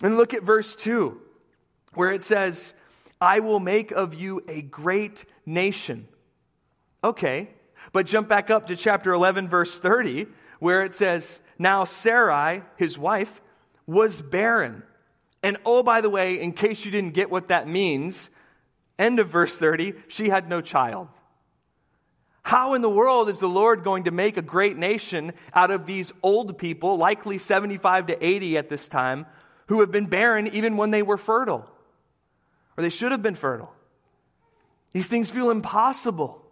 And 0.02 0.16
look 0.16 0.34
at 0.34 0.42
verse 0.42 0.74
2, 0.74 1.16
where 1.94 2.10
it 2.10 2.24
says, 2.24 2.74
I 3.22 3.38
will 3.38 3.60
make 3.60 3.92
of 3.92 4.14
you 4.14 4.42
a 4.48 4.62
great 4.62 5.26
nation. 5.46 6.08
Okay, 7.04 7.50
but 7.92 8.04
jump 8.04 8.28
back 8.28 8.50
up 8.50 8.66
to 8.66 8.74
chapter 8.74 9.12
11, 9.12 9.48
verse 9.48 9.78
30, 9.78 10.26
where 10.58 10.82
it 10.82 10.92
says, 10.92 11.38
Now 11.56 11.84
Sarai, 11.84 12.62
his 12.76 12.98
wife, 12.98 13.40
was 13.86 14.20
barren. 14.20 14.82
And 15.40 15.56
oh, 15.64 15.84
by 15.84 16.00
the 16.00 16.10
way, 16.10 16.40
in 16.40 16.52
case 16.52 16.84
you 16.84 16.90
didn't 16.90 17.14
get 17.14 17.30
what 17.30 17.46
that 17.46 17.68
means, 17.68 18.28
end 18.98 19.20
of 19.20 19.28
verse 19.28 19.56
30, 19.56 19.94
she 20.08 20.28
had 20.28 20.48
no 20.48 20.60
child. 20.60 21.06
How 22.42 22.74
in 22.74 22.82
the 22.82 22.90
world 22.90 23.28
is 23.28 23.38
the 23.38 23.48
Lord 23.48 23.84
going 23.84 24.04
to 24.04 24.10
make 24.10 24.36
a 24.36 24.42
great 24.42 24.76
nation 24.76 25.32
out 25.54 25.70
of 25.70 25.86
these 25.86 26.12
old 26.24 26.58
people, 26.58 26.96
likely 26.96 27.38
75 27.38 28.06
to 28.06 28.26
80 28.26 28.58
at 28.58 28.68
this 28.68 28.88
time, 28.88 29.26
who 29.68 29.78
have 29.78 29.92
been 29.92 30.06
barren 30.06 30.48
even 30.48 30.76
when 30.76 30.90
they 30.90 31.02
were 31.02 31.16
fertile? 31.16 31.71
Or 32.76 32.82
they 32.82 32.90
should 32.90 33.12
have 33.12 33.22
been 33.22 33.34
fertile. 33.34 33.72
These 34.92 35.08
things 35.08 35.30
feel 35.30 35.50
impossible. 35.50 36.42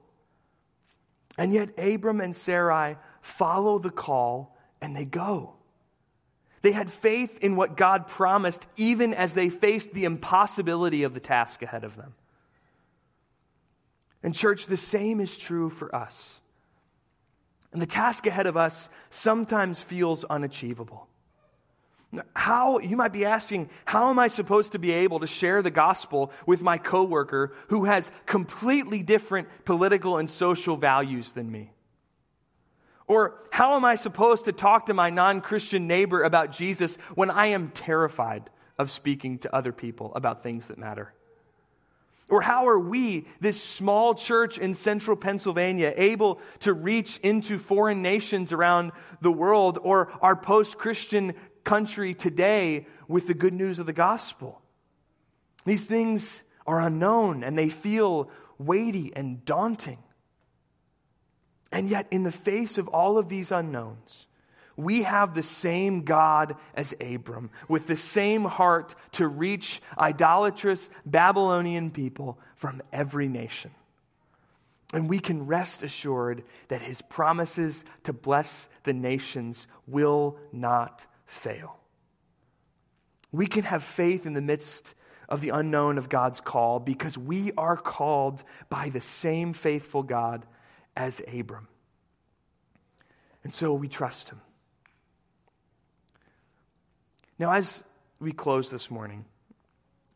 And 1.38 1.52
yet, 1.52 1.70
Abram 1.78 2.20
and 2.20 2.34
Sarai 2.34 2.96
follow 3.20 3.78
the 3.78 3.90
call 3.90 4.56
and 4.80 4.96
they 4.96 5.04
go. 5.04 5.54
They 6.62 6.72
had 6.72 6.92
faith 6.92 7.38
in 7.42 7.56
what 7.56 7.76
God 7.76 8.06
promised, 8.06 8.66
even 8.76 9.14
as 9.14 9.32
they 9.32 9.48
faced 9.48 9.94
the 9.94 10.04
impossibility 10.04 11.04
of 11.04 11.14
the 11.14 11.20
task 11.20 11.62
ahead 11.62 11.84
of 11.84 11.96
them. 11.96 12.14
And, 14.22 14.34
church, 14.34 14.66
the 14.66 14.76
same 14.76 15.20
is 15.20 15.38
true 15.38 15.70
for 15.70 15.94
us. 15.94 16.40
And 17.72 17.80
the 17.80 17.86
task 17.86 18.26
ahead 18.26 18.46
of 18.46 18.56
us 18.56 18.90
sometimes 19.08 19.82
feels 19.82 20.24
unachievable. 20.24 21.06
How, 22.34 22.78
you 22.78 22.96
might 22.96 23.12
be 23.12 23.24
asking, 23.24 23.70
how 23.84 24.10
am 24.10 24.18
I 24.18 24.28
supposed 24.28 24.72
to 24.72 24.80
be 24.80 24.90
able 24.90 25.20
to 25.20 25.28
share 25.28 25.62
the 25.62 25.70
gospel 25.70 26.32
with 26.44 26.60
my 26.60 26.76
coworker 26.76 27.52
who 27.68 27.84
has 27.84 28.10
completely 28.26 29.02
different 29.02 29.48
political 29.64 30.18
and 30.18 30.28
social 30.28 30.76
values 30.76 31.32
than 31.32 31.50
me? 31.50 31.70
Or 33.06 33.38
how 33.50 33.76
am 33.76 33.84
I 33.84 33.94
supposed 33.94 34.46
to 34.46 34.52
talk 34.52 34.86
to 34.86 34.94
my 34.94 35.10
non 35.10 35.40
Christian 35.40 35.86
neighbor 35.86 36.22
about 36.22 36.52
Jesus 36.52 36.96
when 37.14 37.30
I 37.30 37.46
am 37.46 37.68
terrified 37.70 38.50
of 38.78 38.90
speaking 38.90 39.38
to 39.38 39.54
other 39.54 39.72
people 39.72 40.12
about 40.14 40.42
things 40.42 40.68
that 40.68 40.78
matter? 40.78 41.12
Or 42.30 42.40
how 42.40 42.68
are 42.68 42.78
we, 42.78 43.26
this 43.40 43.62
small 43.62 44.14
church 44.14 44.56
in 44.58 44.74
central 44.74 45.16
Pennsylvania, 45.16 45.92
able 45.96 46.40
to 46.60 46.72
reach 46.72 47.18
into 47.18 47.58
foreign 47.58 48.02
nations 48.02 48.52
around 48.52 48.92
the 49.20 49.32
world 49.32 49.80
or 49.82 50.12
our 50.22 50.36
post 50.36 50.78
Christian 50.78 51.34
country 51.64 52.14
today 52.14 52.86
with 53.08 53.26
the 53.26 53.34
good 53.34 53.52
news 53.52 53.78
of 53.78 53.86
the 53.86 53.92
gospel? 53.92 54.60
These 55.64 55.86
things 55.86 56.44
are 56.66 56.80
unknown 56.80 57.42
and 57.44 57.58
they 57.58 57.68
feel 57.68 58.30
weighty 58.58 59.12
and 59.14 59.44
daunting. 59.44 59.98
And 61.72 61.88
yet, 61.88 62.06
in 62.10 62.24
the 62.24 62.32
face 62.32 62.78
of 62.78 62.88
all 62.88 63.16
of 63.16 63.28
these 63.28 63.52
unknowns, 63.52 64.26
we 64.76 65.02
have 65.02 65.34
the 65.34 65.42
same 65.42 66.02
God 66.02 66.56
as 66.74 66.94
Abram, 67.00 67.50
with 67.68 67.86
the 67.86 67.96
same 67.96 68.44
heart 68.44 68.94
to 69.12 69.28
reach 69.28 69.80
idolatrous 69.98 70.90
Babylonian 71.06 71.90
people 71.90 72.38
from 72.56 72.82
every 72.92 73.28
nation. 73.28 73.70
And 74.92 75.08
we 75.08 75.20
can 75.20 75.46
rest 75.46 75.82
assured 75.82 76.42
that 76.68 76.82
his 76.82 77.02
promises 77.02 77.84
to 78.04 78.12
bless 78.12 78.68
the 78.82 78.92
nations 78.92 79.68
will 79.86 80.36
not 80.52 81.06
fail. 81.30 81.78
We 83.32 83.46
can 83.46 83.62
have 83.62 83.84
faith 83.84 84.26
in 84.26 84.32
the 84.32 84.40
midst 84.40 84.94
of 85.28 85.40
the 85.40 85.50
unknown 85.50 85.96
of 85.96 86.08
God's 86.08 86.40
call 86.40 86.80
because 86.80 87.16
we 87.16 87.52
are 87.56 87.76
called 87.76 88.42
by 88.68 88.88
the 88.88 89.00
same 89.00 89.52
faithful 89.52 90.02
God 90.02 90.44
as 90.96 91.22
Abram. 91.32 91.68
And 93.44 93.54
so 93.54 93.72
we 93.74 93.88
trust 93.88 94.30
him. 94.30 94.40
Now, 97.38 97.52
as 97.52 97.84
we 98.18 98.32
close 98.32 98.70
this 98.70 98.90
morning, 98.90 99.24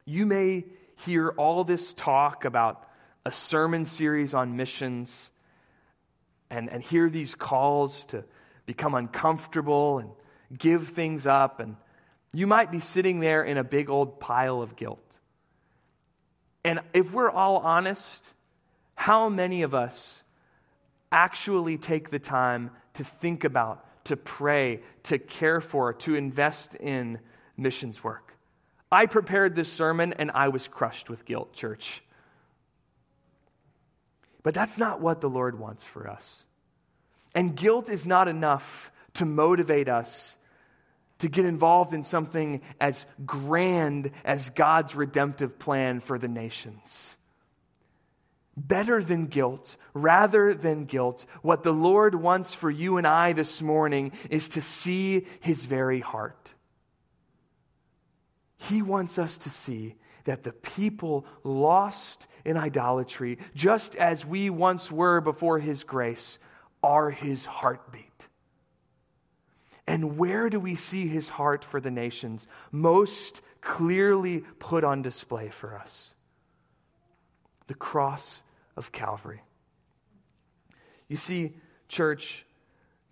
you 0.04 0.26
may 0.26 0.64
hear 0.96 1.28
all 1.28 1.62
this 1.62 1.94
talk 1.94 2.44
about 2.44 2.86
a 3.24 3.30
sermon 3.30 3.84
series 3.86 4.34
on 4.34 4.56
missions 4.56 5.30
and, 6.50 6.68
and 6.68 6.82
hear 6.82 7.08
these 7.08 7.36
calls 7.36 8.04
to 8.06 8.24
become 8.66 8.94
uncomfortable 8.94 10.00
and 10.00 10.10
give 10.56 10.88
things 10.88 11.26
up. 11.26 11.60
And 11.60 11.76
you 12.32 12.46
might 12.46 12.70
be 12.70 12.80
sitting 12.80 13.20
there 13.20 13.42
in 13.42 13.58
a 13.58 13.64
big 13.64 13.90
old 13.90 14.20
pile 14.20 14.62
of 14.62 14.76
guilt. 14.76 15.00
And 16.64 16.80
if 16.92 17.12
we're 17.12 17.30
all 17.30 17.58
honest, 17.58 18.32
how 18.94 19.28
many 19.28 19.62
of 19.62 19.74
us 19.74 20.22
actually 21.12 21.78
take 21.78 22.10
the 22.10 22.18
time 22.18 22.70
to 22.94 23.04
think 23.04 23.44
about 23.44 23.84
to 24.04 24.16
pray, 24.16 24.80
to 25.04 25.18
care 25.18 25.60
for, 25.60 25.92
to 25.92 26.14
invest 26.14 26.74
in 26.74 27.18
missions 27.56 28.04
work. 28.04 28.36
I 28.92 29.06
prepared 29.06 29.56
this 29.56 29.72
sermon 29.72 30.12
and 30.12 30.30
I 30.32 30.48
was 30.48 30.68
crushed 30.68 31.10
with 31.10 31.24
guilt, 31.24 31.52
church. 31.52 32.02
But 34.42 34.54
that's 34.54 34.78
not 34.78 35.00
what 35.00 35.20
the 35.20 35.30
Lord 35.30 35.58
wants 35.58 35.82
for 35.82 36.08
us. 36.08 36.42
And 37.34 37.56
guilt 37.56 37.88
is 37.88 38.06
not 38.06 38.28
enough 38.28 38.92
to 39.14 39.24
motivate 39.24 39.88
us 39.88 40.36
to 41.18 41.28
get 41.28 41.44
involved 41.44 41.94
in 41.94 42.02
something 42.02 42.60
as 42.80 43.06
grand 43.24 44.10
as 44.24 44.50
God's 44.50 44.94
redemptive 44.94 45.58
plan 45.58 46.00
for 46.00 46.18
the 46.18 46.28
nations. 46.28 47.16
better 48.56 49.02
than 49.02 49.26
guilt, 49.26 49.76
rather 49.92 50.54
than 50.54 50.84
guilt, 50.84 51.26
what 51.42 51.62
the 51.62 51.72
Lord 51.72 52.14
wants 52.14 52.54
for 52.54 52.70
you 52.70 52.98
and 52.98 53.06
I 53.06 53.32
this 53.32 53.60
morning 53.60 54.12
is 54.30 54.48
to 54.50 54.62
see 54.62 55.26
his 55.40 55.64
very 55.64 56.00
heart. 56.00 56.54
He 58.56 58.82
wants 58.82 59.18
us 59.18 59.38
to 59.38 59.50
see 59.50 59.96
that 60.24 60.42
the 60.42 60.52
people 60.52 61.26
lost 61.42 62.26
in 62.44 62.56
idolatry, 62.56 63.38
just 63.54 63.96
as 63.96 64.24
we 64.24 64.48
once 64.50 64.90
were 64.90 65.20
before 65.20 65.58
his 65.58 65.84
grace, 65.84 66.38
are 66.82 67.10
his 67.10 67.44
heartbeat. 67.44 68.04
And 69.94 70.18
where 70.18 70.50
do 70.50 70.58
we 70.58 70.74
see 70.74 71.06
his 71.06 71.28
heart 71.28 71.64
for 71.64 71.80
the 71.80 71.88
nations 71.88 72.48
most 72.72 73.42
clearly 73.60 74.40
put 74.58 74.82
on 74.82 75.02
display 75.02 75.50
for 75.50 75.78
us? 75.78 76.14
The 77.68 77.76
cross 77.76 78.42
of 78.76 78.90
Calvary. 78.90 79.40
You 81.06 81.16
see, 81.16 81.52
church, 81.86 82.44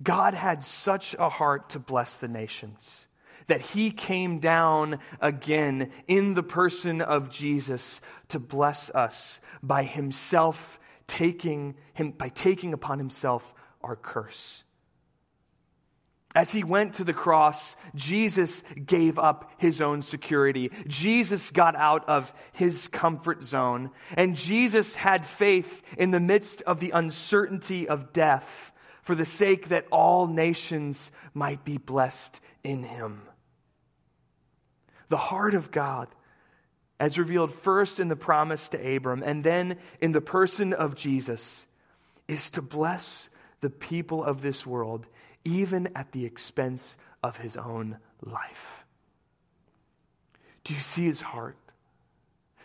God 0.02 0.34
had 0.34 0.64
such 0.64 1.14
a 1.20 1.28
heart 1.28 1.70
to 1.70 1.78
bless 1.78 2.16
the 2.16 2.26
nations 2.26 3.06
that 3.46 3.60
he 3.60 3.92
came 3.92 4.40
down 4.40 4.98
again 5.20 5.92
in 6.08 6.34
the 6.34 6.42
person 6.42 7.00
of 7.00 7.30
Jesus 7.30 8.00
to 8.26 8.40
bless 8.40 8.90
us 8.90 9.40
by 9.62 9.84
himself 9.84 10.80
taking 11.06 11.76
him 11.94 12.10
by 12.10 12.28
taking 12.28 12.72
upon 12.72 12.98
himself 12.98 13.54
our 13.82 13.94
curse. 13.94 14.64
As 16.34 16.50
he 16.50 16.64
went 16.64 16.94
to 16.94 17.04
the 17.04 17.12
cross, 17.12 17.76
Jesus 17.94 18.62
gave 18.86 19.18
up 19.18 19.50
his 19.58 19.82
own 19.82 20.00
security. 20.00 20.70
Jesus 20.86 21.50
got 21.50 21.76
out 21.76 22.08
of 22.08 22.32
his 22.52 22.88
comfort 22.88 23.42
zone. 23.42 23.90
And 24.16 24.34
Jesus 24.34 24.94
had 24.94 25.26
faith 25.26 25.82
in 25.98 26.10
the 26.10 26.20
midst 26.20 26.62
of 26.62 26.80
the 26.80 26.92
uncertainty 26.92 27.86
of 27.86 28.14
death 28.14 28.72
for 29.02 29.14
the 29.14 29.26
sake 29.26 29.68
that 29.68 29.86
all 29.90 30.26
nations 30.26 31.10
might 31.34 31.64
be 31.64 31.76
blessed 31.76 32.40
in 32.64 32.84
him. 32.84 33.22
The 35.08 35.16
heart 35.18 35.52
of 35.52 35.70
God, 35.70 36.08
as 36.98 37.18
revealed 37.18 37.52
first 37.52 38.00
in 38.00 38.08
the 38.08 38.16
promise 38.16 38.70
to 38.70 38.96
Abram 38.96 39.22
and 39.22 39.44
then 39.44 39.76
in 40.00 40.12
the 40.12 40.22
person 40.22 40.72
of 40.72 40.94
Jesus, 40.94 41.66
is 42.26 42.48
to 42.50 42.62
bless 42.62 43.28
the 43.60 43.70
people 43.70 44.24
of 44.24 44.40
this 44.40 44.64
world 44.64 45.06
even 45.44 45.88
at 45.94 46.12
the 46.12 46.24
expense 46.24 46.96
of 47.22 47.36
his 47.36 47.56
own 47.56 47.98
life. 48.20 48.84
Do 50.64 50.74
you 50.74 50.80
see 50.80 51.04
his 51.04 51.20
heart? 51.20 51.56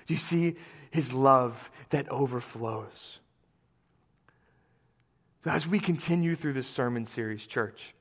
Do 0.06 0.14
you 0.14 0.20
see 0.20 0.56
his 0.92 1.14
love 1.14 1.72
that 1.90 2.10
overflows? 2.10 3.20
So 5.44 5.52
as 5.52 5.68
we 5.68 5.80
continue 5.80 6.36
through 6.36 6.54
this 6.54 6.68
sermon 6.68 7.06
series, 7.06 7.46
church, 7.46 7.94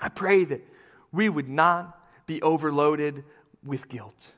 I 0.00 0.08
pray 0.08 0.44
that 0.44 0.62
we 1.12 1.28
would 1.28 1.48
not 1.48 1.98
be 2.26 2.40
overloaded 2.42 3.24
with 3.64 3.88
guilt. 3.88 4.32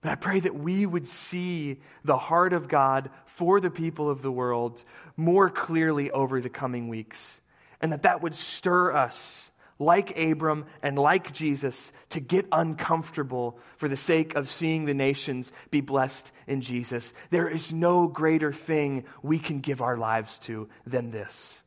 But 0.00 0.12
I 0.12 0.14
pray 0.16 0.40
that 0.40 0.54
we 0.54 0.84
would 0.84 1.06
see 1.06 1.80
the 2.04 2.18
heart 2.18 2.52
of 2.52 2.68
God 2.68 3.10
for 3.26 3.58
the 3.58 3.70
people 3.70 4.10
of 4.10 4.22
the 4.22 4.30
world 4.30 4.82
more 5.16 5.48
clearly 5.48 6.10
over 6.10 6.40
the 6.40 6.50
coming 6.50 6.88
weeks 6.88 7.40
and 7.84 7.92
that 7.92 8.04
that 8.04 8.22
would 8.22 8.34
stir 8.34 8.94
us, 8.94 9.52
like 9.78 10.18
Abram 10.18 10.64
and 10.82 10.98
like 10.98 11.34
Jesus, 11.34 11.92
to 12.08 12.18
get 12.18 12.46
uncomfortable 12.50 13.58
for 13.76 13.90
the 13.90 13.96
sake 13.96 14.36
of 14.36 14.48
seeing 14.48 14.86
the 14.86 14.94
nations 14.94 15.52
be 15.70 15.82
blessed 15.82 16.32
in 16.46 16.62
Jesus. 16.62 17.12
There 17.28 17.46
is 17.46 17.74
no 17.74 18.08
greater 18.08 18.54
thing 18.54 19.04
we 19.22 19.38
can 19.38 19.60
give 19.60 19.82
our 19.82 19.98
lives 19.98 20.38
to 20.40 20.66
than 20.86 21.10
this. 21.10 21.62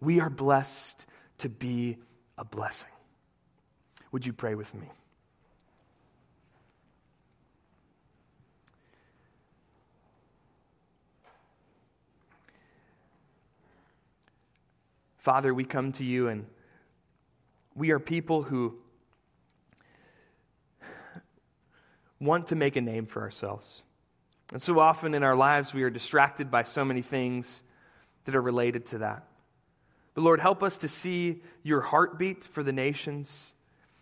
We 0.00 0.20
are 0.20 0.30
blessed 0.30 1.04
to 1.40 1.50
be 1.50 1.98
a 2.38 2.46
blessing. 2.46 2.88
Would 4.12 4.24
you 4.24 4.32
pray 4.32 4.54
with 4.54 4.72
me? 4.72 4.86
Father, 15.26 15.52
we 15.52 15.64
come 15.64 15.90
to 15.90 16.04
you 16.04 16.28
and 16.28 16.46
we 17.74 17.90
are 17.90 17.98
people 17.98 18.44
who 18.44 18.76
want 22.20 22.46
to 22.46 22.54
make 22.54 22.76
a 22.76 22.80
name 22.80 23.06
for 23.06 23.22
ourselves. 23.22 23.82
And 24.52 24.62
so 24.62 24.78
often 24.78 25.14
in 25.14 25.24
our 25.24 25.34
lives, 25.34 25.74
we 25.74 25.82
are 25.82 25.90
distracted 25.90 26.48
by 26.48 26.62
so 26.62 26.84
many 26.84 27.02
things 27.02 27.64
that 28.24 28.36
are 28.36 28.40
related 28.40 28.86
to 28.86 28.98
that. 28.98 29.26
But 30.14 30.22
Lord, 30.22 30.38
help 30.38 30.62
us 30.62 30.78
to 30.78 30.88
see 30.88 31.42
your 31.64 31.80
heartbeat 31.80 32.44
for 32.44 32.62
the 32.62 32.72
nations 32.72 33.52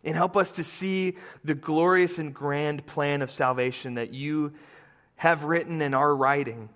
and 0.04 0.14
help 0.14 0.36
us 0.36 0.52
to 0.52 0.62
see 0.62 1.16
the 1.42 1.54
glorious 1.54 2.18
and 2.18 2.34
grand 2.34 2.84
plan 2.84 3.22
of 3.22 3.30
salvation 3.30 3.94
that 3.94 4.12
you 4.12 4.52
have 5.16 5.44
written 5.44 5.80
and 5.80 5.94
are 5.94 6.14
writing 6.14 6.68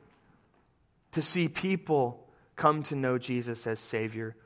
to 1.13 1.21
see 1.21 1.49
people 1.49 2.25
come 2.59 2.83
to 2.85 2.97
know 2.97 3.17
Jesus 3.17 3.67
as 3.67 3.81
Savior. 3.81 4.37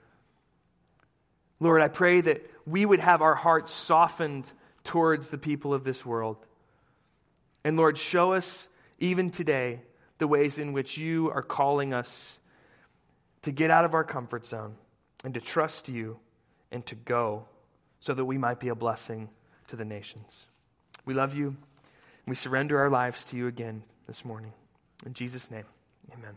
Lord, 1.58 1.82
I 1.82 1.88
pray 1.88 2.20
that 2.20 2.48
we 2.66 2.86
would 2.86 3.00
have 3.00 3.22
our 3.22 3.34
hearts 3.34 3.72
softened 3.72 4.52
towards 4.84 5.30
the 5.30 5.38
people 5.38 5.74
of 5.74 5.82
this 5.82 6.06
world. 6.06 6.36
And 7.64 7.76
Lord, 7.76 7.98
show 7.98 8.32
us 8.32 8.68
even 9.00 9.30
today 9.30 9.80
the 10.18 10.28
ways 10.28 10.58
in 10.58 10.72
which 10.72 10.98
you 10.98 11.30
are 11.30 11.42
calling 11.42 11.92
us 11.92 12.38
to 13.42 13.50
get 13.50 13.70
out 13.70 13.84
of 13.84 13.94
our 13.94 14.04
comfort 14.04 14.46
zone 14.46 14.76
and 15.24 15.34
to 15.34 15.40
trust 15.40 15.88
you 15.88 16.18
and 16.70 16.84
to 16.86 16.94
go 16.94 17.46
so 18.00 18.14
that 18.14 18.24
we 18.24 18.38
might 18.38 18.60
be 18.60 18.68
a 18.68 18.74
blessing 18.74 19.30
to 19.68 19.76
the 19.76 19.84
nations. 19.84 20.46
We 21.04 21.14
love 21.14 21.34
you. 21.34 21.46
And 21.46 21.56
we 22.28 22.34
surrender 22.36 22.78
our 22.78 22.90
lives 22.90 23.24
to 23.26 23.36
you 23.36 23.46
again 23.48 23.82
this 24.06 24.24
morning. 24.24 24.52
In 25.04 25.14
Jesus' 25.14 25.50
name, 25.50 25.64
amen. 26.12 26.36